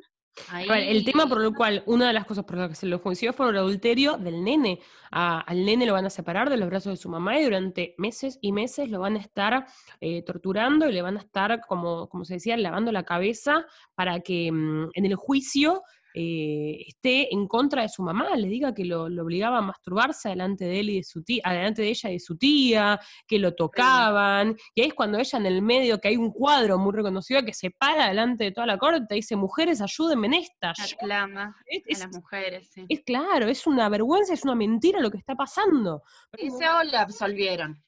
el 0.66 1.04
tema 1.04 1.26
por 1.26 1.42
el 1.42 1.54
cual, 1.54 1.82
una 1.86 2.08
de 2.08 2.12
las 2.12 2.26
cosas 2.26 2.44
por 2.44 2.56
las 2.56 2.68
que 2.68 2.74
se 2.74 2.86
lo 2.86 2.98
juició 2.98 3.32
fue 3.32 3.50
el 3.50 3.56
adulterio 3.56 4.16
del 4.16 4.42
nene. 4.42 4.80
al 5.10 5.64
nene 5.64 5.86
lo 5.86 5.92
van 5.92 6.06
a 6.06 6.10
separar 6.10 6.50
de 6.50 6.56
los 6.56 6.68
brazos 6.68 6.92
de 6.92 6.96
su 6.96 7.08
mamá 7.08 7.38
y 7.38 7.44
durante 7.44 7.94
meses 7.98 8.38
y 8.40 8.52
meses 8.52 8.90
lo 8.90 9.00
van 9.00 9.16
a 9.16 9.20
estar 9.20 9.66
eh, 10.00 10.22
torturando 10.22 10.88
y 10.88 10.92
le 10.92 11.02
van 11.02 11.16
a 11.16 11.20
estar, 11.20 11.60
como, 11.66 12.08
como 12.08 12.24
se 12.24 12.34
decía, 12.34 12.56
lavando 12.56 12.90
la 12.92 13.04
cabeza 13.04 13.64
para 13.94 14.20
que 14.20 14.50
mm, 14.50 14.90
en 14.94 15.06
el 15.06 15.14
juicio 15.14 15.82
eh, 16.16 16.84
esté 16.86 17.34
en 17.34 17.48
contra 17.48 17.82
de 17.82 17.88
su 17.88 18.00
mamá, 18.00 18.36
le 18.36 18.46
diga 18.46 18.72
que 18.72 18.84
lo, 18.84 19.02
obligaba 19.04 19.58
a 19.58 19.62
masturbarse 19.62 20.28
delante 20.28 20.64
de 20.64 20.78
él 20.78 20.90
y 20.90 20.96
de 20.98 21.02
su 21.02 21.24
tía, 21.24 21.42
delante 21.44 21.82
de 21.82 21.88
ella 21.88 22.10
y 22.10 22.12
de 22.12 22.20
su 22.20 22.36
tía, 22.36 23.00
que 23.26 23.40
lo 23.40 23.52
tocaban, 23.54 24.56
y 24.76 24.82
ahí 24.82 24.88
es 24.88 24.94
cuando 24.94 25.18
ella 25.18 25.38
en 25.40 25.46
el 25.46 25.60
medio, 25.60 26.00
que 26.00 26.08
hay 26.08 26.16
un 26.16 26.30
cuadro 26.30 26.78
muy 26.78 26.92
reconocido 26.92 27.44
que 27.44 27.52
se 27.52 27.72
para 27.72 28.08
delante 28.08 28.44
de 28.44 28.52
toda 28.52 28.68
la 28.68 28.78
corte 28.78 29.14
y 29.14 29.16
dice, 29.16 29.34
mujeres, 29.34 29.80
ayúdenme 29.80 30.28
en 30.28 30.34
esta. 30.34 30.72
Aclama 30.80 31.56
es, 31.66 32.00
a 32.00 32.06
las 32.06 32.16
mujeres, 32.16 32.70
sí. 32.72 32.86
Es 32.88 33.02
claro, 33.02 33.48
es 33.48 33.66
una 33.66 33.88
vergüenza, 33.88 34.34
es 34.34 34.44
una 34.44 34.54
mentira 34.54 35.00
lo 35.00 35.10
que 35.10 35.18
está 35.18 35.34
pasando. 35.34 36.02
Y 36.38 36.48
se 36.50 36.64
la 36.64 37.02
absolvieron. 37.02 37.82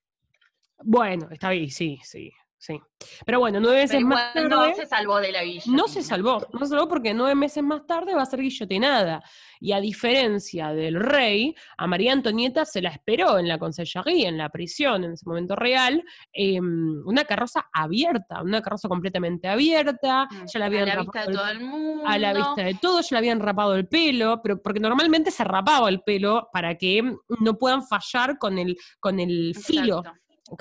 Bueno, 0.83 1.29
está 1.31 1.51
bien, 1.51 1.71
sí, 1.71 2.01
sí. 2.03 2.33
Sí. 2.59 2.81
Pero 3.25 3.39
bueno, 3.39 3.61
nueve 3.61 3.83
meses 3.83 4.01
más 4.03 4.33
tarde. 4.33 4.49
No 4.49 4.75
se 4.75 4.87
salvó 4.87 5.21
de 5.21 5.31
la 5.31 5.45
guillotina. 5.45 5.77
No 5.77 5.89
se 5.89 6.03
salvó, 6.03 6.47
no 6.53 6.59
se 6.61 6.67
salvó 6.69 6.89
porque 6.89 7.13
nueve 7.13 7.35
meses 7.35 7.63
más 7.63 7.87
tarde 7.87 8.15
va 8.15 8.23
a 8.23 8.27
ser 8.27 8.41
guillotinada. 8.41 9.23
Y 9.61 9.73
a 9.73 9.81
diferencia 9.81 10.73
del 10.73 10.99
rey, 10.99 11.55
a 11.77 11.87
María 11.87 12.13
Antonieta 12.13 12.65
se 12.65 12.81
la 12.81 12.91
esperó 12.91 13.39
en 13.39 13.49
la 13.49 13.59
consellería, 13.59 14.29
en 14.29 14.39
la 14.39 14.49
prisión, 14.49 15.05
en 15.05 15.13
ese 15.13 15.29
momento 15.29 15.55
real, 15.55 16.03
em, 16.33 17.07
una 17.07 17.25
carroza 17.25 17.67
abierta, 17.73 18.43
una 18.43 18.63
carroza 18.63 18.89
completamente 18.89 19.49
abierta. 19.49 20.27
Mm, 20.31 20.47
ya 20.47 20.59
la 20.59 20.67
habían 20.67 20.89
a 20.89 20.95
la 20.95 21.01
vista 21.03 21.27
de 21.27 21.33
todo 21.33 21.49
el 21.49 21.61
mundo. 21.61 22.05
A 22.07 22.19
la 22.19 22.33
vista 22.33 22.63
de 22.63 22.75
todos, 22.75 23.11
ya 23.11 23.15
le 23.15 23.19
habían 23.19 23.41
rapado 23.41 23.75
el 23.75 23.87
pelo, 23.87 24.41
pero 24.43 24.63
porque 24.63 24.81
normalmente 24.81 25.31
se 25.31 25.45
rapaba 25.45 25.89
el 25.89 26.01
pelo 26.01 26.49
para 26.53 26.77
que 26.77 27.03
no 27.41 27.59
puedan 27.59 27.87
fallar 27.87 28.39
con 28.39 28.59
el, 28.59 28.77
con 28.99 29.21
el 29.21 29.55
filo 29.55 30.03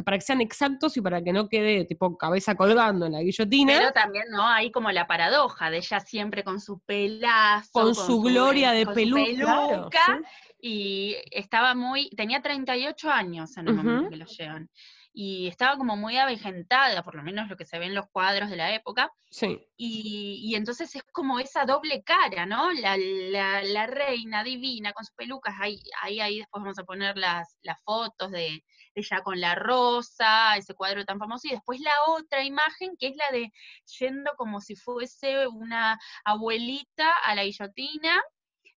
para 0.04 0.17
que 0.17 0.21
sean 0.21 0.41
exactos 0.41 0.98
y 0.98 1.02
para 1.02 1.21
que 1.21 1.32
no 1.32 1.48
quede 1.48 1.86
tipo 1.86 2.17
cabeza 2.17 2.56
colgando 2.56 3.06
en 3.06 3.13
la 3.13 3.21
guillotina. 3.21 3.74
Pero 3.78 3.91
también, 3.91 4.26
¿no? 4.30 4.48
Hay 4.48 4.71
como 4.71 4.91
la 4.91 5.08
paradoja 5.08 5.69
de 5.69 5.78
ella 5.78 6.00
siempre 6.00 6.43
con 6.43 6.60
su 6.60 6.80
pelazo. 6.80 7.69
Con, 7.71 7.95
su, 7.95 8.21
gloria 8.21 8.71
de 8.71 8.86
peluca. 8.88 10.21
Y 10.60 11.15
estaba 11.32 11.76
muy, 11.76 12.10
tenía 12.12 12.41
38 12.41 13.10
años 13.12 13.56
en 13.58 13.67
el 13.67 13.76
momento 13.76 14.10
que 14.10 14.15
lo 14.15 14.26
llevan. 14.26 14.69
Y 15.17 15.48
estaba 15.48 15.78
como 15.78 15.95
muy 15.95 16.17
avejentada, 16.17 17.02
por 17.02 17.15
lo 17.15 17.24
menos 17.24 17.48
lo 17.48 17.56
que 17.56 17.63
se 17.63 17.80
ve 17.80 17.86
en 17.86 17.95
los 17.95 18.08
cuadros 18.10 18.50
de 18.50 18.58
la 18.58 18.74
época. 18.74 19.13
Sí. 19.30 19.65
Y, 19.78 20.54
entonces 20.56 20.93
es 20.93 21.04
como 21.12 21.39
esa 21.39 21.65
doble 21.65 22.04
cara, 22.04 22.45
¿no? 22.45 22.71
La, 22.74 22.98
la, 22.98 23.88
reina 23.88 24.43
divina 24.43 24.91
con 24.91 25.06
sus 25.06 25.15
pelucas. 25.15 25.56
Ahí, 25.62 25.80
ahí, 26.02 26.19
ahí 26.19 26.39
después 26.39 26.62
vamos 26.63 26.80
a 26.80 26.84
poner 26.84 27.17
las, 27.17 27.56
las 27.62 27.82
fotos 27.84 28.32
de, 28.32 28.62
ella 28.95 29.21
con 29.21 29.39
la 29.39 29.55
rosa, 29.55 30.55
ese 30.58 30.73
cuadro 30.73 31.05
tan 31.05 31.19
famoso, 31.19 31.47
y 31.47 31.51
después 31.51 31.79
la 31.79 31.91
otra 32.08 32.43
imagen 32.43 32.95
que 32.97 33.08
es 33.08 33.15
la 33.15 33.29
de 33.31 33.51
yendo 33.99 34.31
como 34.38 34.62
si 34.62 34.75
fuese 34.75 35.47
una 35.47 35.99
abuelita 36.23 37.13
a 37.25 37.36
la 37.36 37.43
guillotina, 37.43 38.23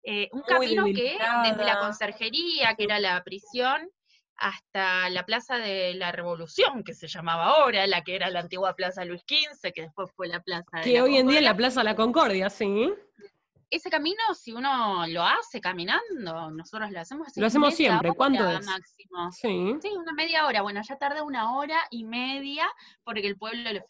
eh, 0.02 0.28
un 0.32 0.42
camino 0.42 0.84
que 0.86 1.18
desde 1.44 1.64
la 1.64 1.80
conserjería, 1.80 2.74
que 2.74 2.84
era 2.84 2.98
la 2.98 3.22
prisión, 3.22 3.90
hasta 4.38 5.08
la 5.08 5.24
Plaza 5.24 5.56
de 5.58 5.94
la 5.94 6.12
Revolución, 6.12 6.84
que 6.84 6.94
se 6.94 7.08
llamaba 7.08 7.46
ahora, 7.46 7.86
la 7.86 8.02
que 8.02 8.14
era 8.14 8.28
la 8.30 8.40
antigua 8.40 8.74
Plaza 8.74 9.04
Luis 9.04 9.22
XV, 9.22 9.72
que 9.72 9.82
después 9.82 10.10
fue 10.14 10.28
la 10.28 10.40
Plaza 10.42 10.78
de 10.78 10.82
Que 10.82 11.00
hoy 11.00 11.16
en 11.16 11.26
día 11.26 11.38
es 11.38 11.44
la 11.44 11.56
Plaza 11.56 11.80
de 11.80 11.84
la 11.84 11.96
Concordia, 11.96 12.50
sí 12.50 12.92
ese 13.68 13.90
camino, 13.90 14.20
si 14.34 14.52
uno 14.52 15.06
lo 15.08 15.22
hace 15.22 15.60
caminando, 15.60 16.50
nosotros 16.50 16.90
lo 16.90 17.00
hacemos 17.00 17.28
Lo 17.36 17.46
hacemos 17.46 17.74
siempre, 17.74 18.12
¿cuánto 18.12 18.48
es? 18.48 18.64
Máximo. 18.64 19.32
Sí. 19.32 19.76
sí, 19.82 19.88
una 19.96 20.12
media 20.12 20.46
hora. 20.46 20.62
Bueno, 20.62 20.80
ya 20.82 20.96
tarda 20.96 21.24
una 21.24 21.56
hora 21.56 21.78
y 21.90 22.04
media 22.04 22.66
porque 23.02 23.26
el 23.26 23.36
pueblo 23.36 23.72
le, 23.72 23.82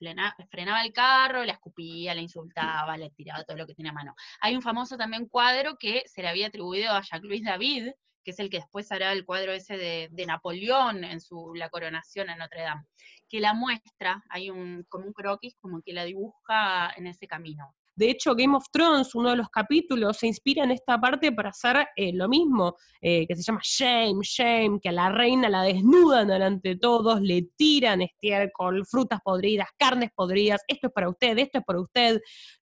frenaba 0.48 0.82
el 0.82 0.92
carro, 0.92 1.44
la 1.44 1.52
escupía, 1.52 2.14
la 2.14 2.22
insultaba, 2.22 2.96
le 2.96 3.10
tiraba 3.10 3.44
todo 3.44 3.56
lo 3.56 3.66
que 3.66 3.74
tenía 3.74 3.90
a 3.90 3.94
mano. 3.94 4.14
Hay 4.40 4.56
un 4.56 4.62
famoso 4.62 4.96
también 4.96 5.26
cuadro 5.26 5.76
que 5.78 6.04
se 6.06 6.22
le 6.22 6.28
había 6.28 6.46
atribuido 6.46 6.92
a 6.92 7.02
Jacques 7.02 7.24
Louis 7.24 7.44
David, 7.44 7.90
que 8.24 8.30
es 8.30 8.38
el 8.38 8.50
que 8.50 8.58
después 8.58 8.90
hará 8.92 9.12
el 9.12 9.24
cuadro 9.24 9.52
ese 9.52 9.76
de, 9.76 10.26
Napoleón 10.26 11.04
en 11.04 11.20
su 11.20 11.54
la 11.54 11.68
coronación 11.68 12.30
en 12.30 12.38
Notre 12.38 12.62
Dame, 12.62 12.82
que 13.28 13.40
la 13.40 13.52
muestra, 13.52 14.24
hay 14.30 14.50
un 14.50 14.84
como 14.88 15.06
un 15.06 15.12
croquis 15.12 15.54
como 15.60 15.82
que 15.82 15.92
la 15.92 16.04
dibuja 16.04 16.92
en 16.96 17.06
ese 17.06 17.28
camino. 17.28 17.74
De 17.96 18.11
hecho, 18.11 18.35
Game 18.35 18.54
of 18.54 18.66
Thrones, 18.70 19.14
uno 19.14 19.30
de 19.30 19.37
los 19.37 19.48
capítulos, 19.48 20.18
se 20.18 20.26
inspira 20.26 20.64
en 20.64 20.70
esta 20.70 21.00
parte 21.00 21.32
para 21.32 21.48
hacer 21.48 21.88
eh, 21.96 22.12
lo 22.12 22.28
mismo, 22.28 22.76
eh, 23.00 23.26
que 23.26 23.35
se 23.35 23.42
llama 23.42 23.61
Shame, 23.62 24.20
Shame, 24.22 24.78
que 24.82 24.90
a 24.90 24.92
la 24.92 25.09
reina 25.09 25.48
la 25.48 25.62
desnudan 25.62 26.28
delante 26.28 26.70
de 26.70 26.76
todos, 26.76 27.22
le 27.22 27.48
tiran 27.56 28.02
estiércol, 28.02 28.85
frutas 28.85 29.20
podridas, 29.24 29.68
carnes 29.78 30.11
podridas, 30.14 30.62
esto 30.68 30.88
es 30.88 30.92
para 30.92 31.09
usted, 31.09 31.38
esto 31.38 31.59
es 31.59 31.64
para 31.64 31.80
usted. 31.80 32.20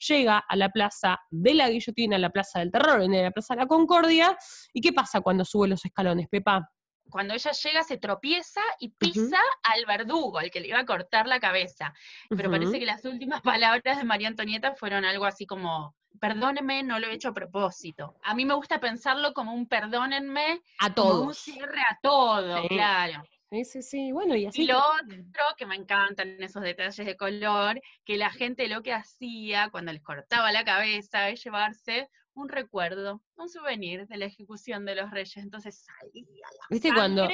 Llega 0.08 0.38
a 0.38 0.56
la 0.56 0.68
plaza 0.68 1.18
de 1.30 1.54
la 1.54 1.68
guillotina, 1.68 2.14
a 2.16 2.20
la 2.20 2.30
plaza 2.30 2.60
del 2.60 2.70
terror, 2.70 3.02
en 3.02 3.20
la 3.20 3.32
plaza 3.32 3.54
de 3.54 3.62
la 3.62 3.66
Concordia. 3.66 4.38
¿Y 4.72 4.80
qué 4.80 4.92
pasa 4.92 5.20
cuando 5.20 5.44
sube 5.44 5.66
los 5.66 5.84
escalones, 5.84 6.28
Pepa? 6.30 6.70
Cuando 7.10 7.34
ella 7.34 7.52
llega 7.52 7.82
se 7.82 7.98
tropieza 7.98 8.60
y 8.78 8.90
pisa 8.90 9.40
al 9.62 9.86
verdugo, 9.86 10.38
al 10.38 10.50
que 10.50 10.60
le 10.60 10.68
iba 10.68 10.80
a 10.80 10.86
cortar 10.86 11.26
la 11.26 11.40
cabeza. 11.40 11.94
Pero 12.28 12.50
parece 12.50 12.78
que 12.78 12.86
las 12.86 13.04
últimas 13.04 13.40
palabras 13.42 13.98
de 13.98 14.04
María 14.04 14.28
Antonieta 14.28 14.74
fueron 14.74 15.04
algo 15.04 15.24
así 15.24 15.46
como, 15.46 15.94
perdónenme, 16.20 16.82
no 16.82 16.98
lo 16.98 17.06
he 17.06 17.14
hecho 17.14 17.28
a 17.28 17.34
propósito. 17.34 18.16
A 18.22 18.34
mí 18.34 18.44
me 18.44 18.54
gusta 18.54 18.80
pensarlo 18.80 19.32
como 19.32 19.52
un 19.52 19.66
perdónenme, 19.66 20.60
a 20.80 20.94
todos. 20.94 21.26
un 21.26 21.34
cierre 21.34 21.80
a 21.80 21.98
todo, 22.02 22.66
claro. 22.68 23.22
Sí, 23.50 23.64
sí, 23.64 23.82
sí, 23.82 24.12
bueno, 24.12 24.34
y 24.34 24.46
así. 24.46 24.62
Y 24.62 24.66
lo 24.66 24.78
otro 24.78 25.44
que 25.56 25.66
me 25.66 25.76
encantan 25.76 26.42
esos 26.42 26.62
detalles 26.62 27.06
de 27.06 27.16
color, 27.16 27.80
que 28.04 28.16
la 28.16 28.30
gente 28.30 28.66
lo 28.66 28.82
que 28.82 28.92
hacía 28.92 29.68
cuando 29.70 29.92
les 29.92 30.02
cortaba 30.02 30.50
la 30.50 30.64
cabeza 30.64 31.28
es 31.28 31.44
llevarse 31.44 32.08
un 32.34 32.48
recuerdo, 32.48 33.22
un 33.36 33.48
souvenir 33.48 34.06
de 34.06 34.16
la 34.16 34.26
ejecución 34.26 34.84
de 34.84 34.96
los 34.96 35.10
reyes. 35.10 35.36
Entonces 35.36 35.84
salía 35.84 36.24
la 36.24 36.66
¿Viste 36.70 36.92
cuando, 36.92 37.28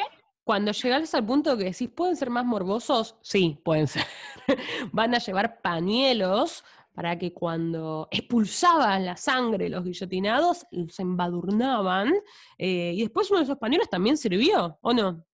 cuando 0.45 0.73
llegas 0.73 1.15
al 1.15 1.25
punto 1.25 1.57
que 1.57 1.65
decís, 1.65 1.89
¿pueden 1.89 2.17
ser 2.17 2.31
más 2.31 2.45
morbosos? 2.45 3.17
Sí, 3.23 3.61
pueden 3.65 3.87
ser. 3.87 4.05
Van 4.93 5.15
a 5.15 5.19
llevar 5.19 5.61
pañuelos 5.61 6.65
para 6.95 7.19
que 7.19 7.33
cuando 7.33 8.09
expulsaban 8.11 9.07
la 9.07 9.17
sangre 9.17 9.69
los 9.69 9.85
guillotinados, 9.85 10.67
los 10.71 10.99
embadurnaban. 10.99 12.13
Eh, 12.59 12.93
y 12.95 13.01
después 13.01 13.31
uno 13.31 13.39
de 13.39 13.45
esos 13.45 13.59
pañuelos 13.59 13.89
también 13.89 14.17
sirvió, 14.17 14.79
¿o 14.83 14.93
no? 14.93 15.25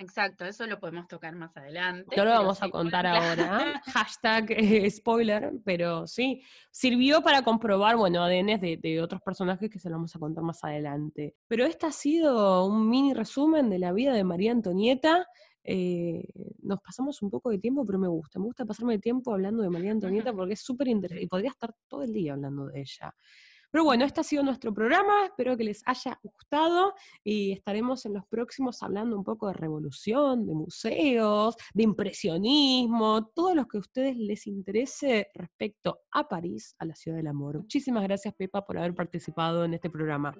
Exacto, 0.00 0.44
eso 0.44 0.64
lo 0.66 0.78
podemos 0.78 1.08
tocar 1.08 1.34
más 1.34 1.56
adelante. 1.56 2.16
No 2.16 2.24
lo 2.24 2.30
vamos 2.30 2.62
a 2.62 2.68
contar 2.70 3.04
ahora. 3.04 3.82
Hashtag 3.86 4.52
eh, 4.52 4.88
spoiler, 4.90 5.52
pero 5.64 6.06
sí, 6.06 6.40
sirvió 6.70 7.20
para 7.20 7.42
comprobar, 7.42 7.96
bueno, 7.96 8.22
ADN 8.22 8.60
de, 8.60 9.00
otros 9.02 9.20
personajes 9.22 9.68
que 9.68 9.80
se 9.80 9.88
lo 9.88 9.96
vamos 9.96 10.14
a 10.14 10.20
contar 10.20 10.44
más 10.44 10.62
adelante. 10.62 11.34
Pero 11.48 11.64
este 11.64 11.86
ha 11.86 11.92
sido 11.92 12.64
un 12.66 12.88
mini 12.88 13.12
resumen 13.12 13.68
de 13.70 13.80
la 13.80 13.92
vida 13.92 14.12
de 14.12 14.22
María 14.22 14.52
Antonieta. 14.52 15.26
Eh, 15.64 16.28
nos 16.62 16.80
pasamos 16.80 17.20
un 17.20 17.30
poco 17.30 17.50
de 17.50 17.58
tiempo, 17.58 17.84
pero 17.84 17.98
me 17.98 18.08
gusta. 18.08 18.38
Me 18.38 18.44
gusta 18.44 18.64
pasarme 18.64 18.94
el 18.94 19.00
tiempo 19.00 19.32
hablando 19.32 19.64
de 19.64 19.70
María 19.70 19.90
Antonieta 19.90 20.32
porque 20.32 20.54
es 20.54 20.60
súper 20.60 20.86
interesante 20.86 21.24
y 21.24 21.26
podría 21.26 21.50
estar 21.50 21.74
todo 21.88 22.04
el 22.04 22.12
día 22.12 22.34
hablando 22.34 22.66
de 22.66 22.82
ella. 22.82 23.12
Pero 23.70 23.84
bueno, 23.84 24.04
este 24.04 24.20
ha 24.20 24.24
sido 24.24 24.42
nuestro 24.42 24.72
programa, 24.72 25.26
espero 25.26 25.56
que 25.56 25.64
les 25.64 25.82
haya 25.86 26.18
gustado 26.22 26.94
y 27.22 27.52
estaremos 27.52 28.06
en 28.06 28.14
los 28.14 28.26
próximos 28.26 28.82
hablando 28.82 29.16
un 29.16 29.24
poco 29.24 29.48
de 29.48 29.52
revolución, 29.52 30.46
de 30.46 30.54
museos, 30.54 31.56
de 31.74 31.82
impresionismo, 31.82 33.26
todo 33.34 33.54
lo 33.54 33.66
que 33.66 33.76
a 33.76 33.80
ustedes 33.80 34.16
les 34.16 34.46
interese 34.46 35.28
respecto 35.34 36.00
a 36.12 36.26
París, 36.28 36.74
a 36.78 36.86
la 36.86 36.94
ciudad 36.94 37.18
del 37.18 37.26
amor. 37.26 37.58
Muchísimas 37.58 38.02
gracias 38.04 38.34
Pepa 38.34 38.64
por 38.64 38.78
haber 38.78 38.94
participado 38.94 39.64
en 39.64 39.74
este 39.74 39.90
programa. 39.90 40.34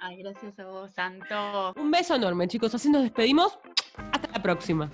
Ay, 0.00 0.22
gracias 0.22 0.58
a 0.58 0.66
vos, 0.66 0.90
Santo. 0.92 1.74
Un 1.76 1.90
beso 1.90 2.14
enorme, 2.14 2.48
chicos. 2.48 2.74
Así 2.74 2.88
nos 2.88 3.02
despedimos. 3.02 3.58
Hasta 4.12 4.32
la 4.32 4.42
próxima. 4.42 4.90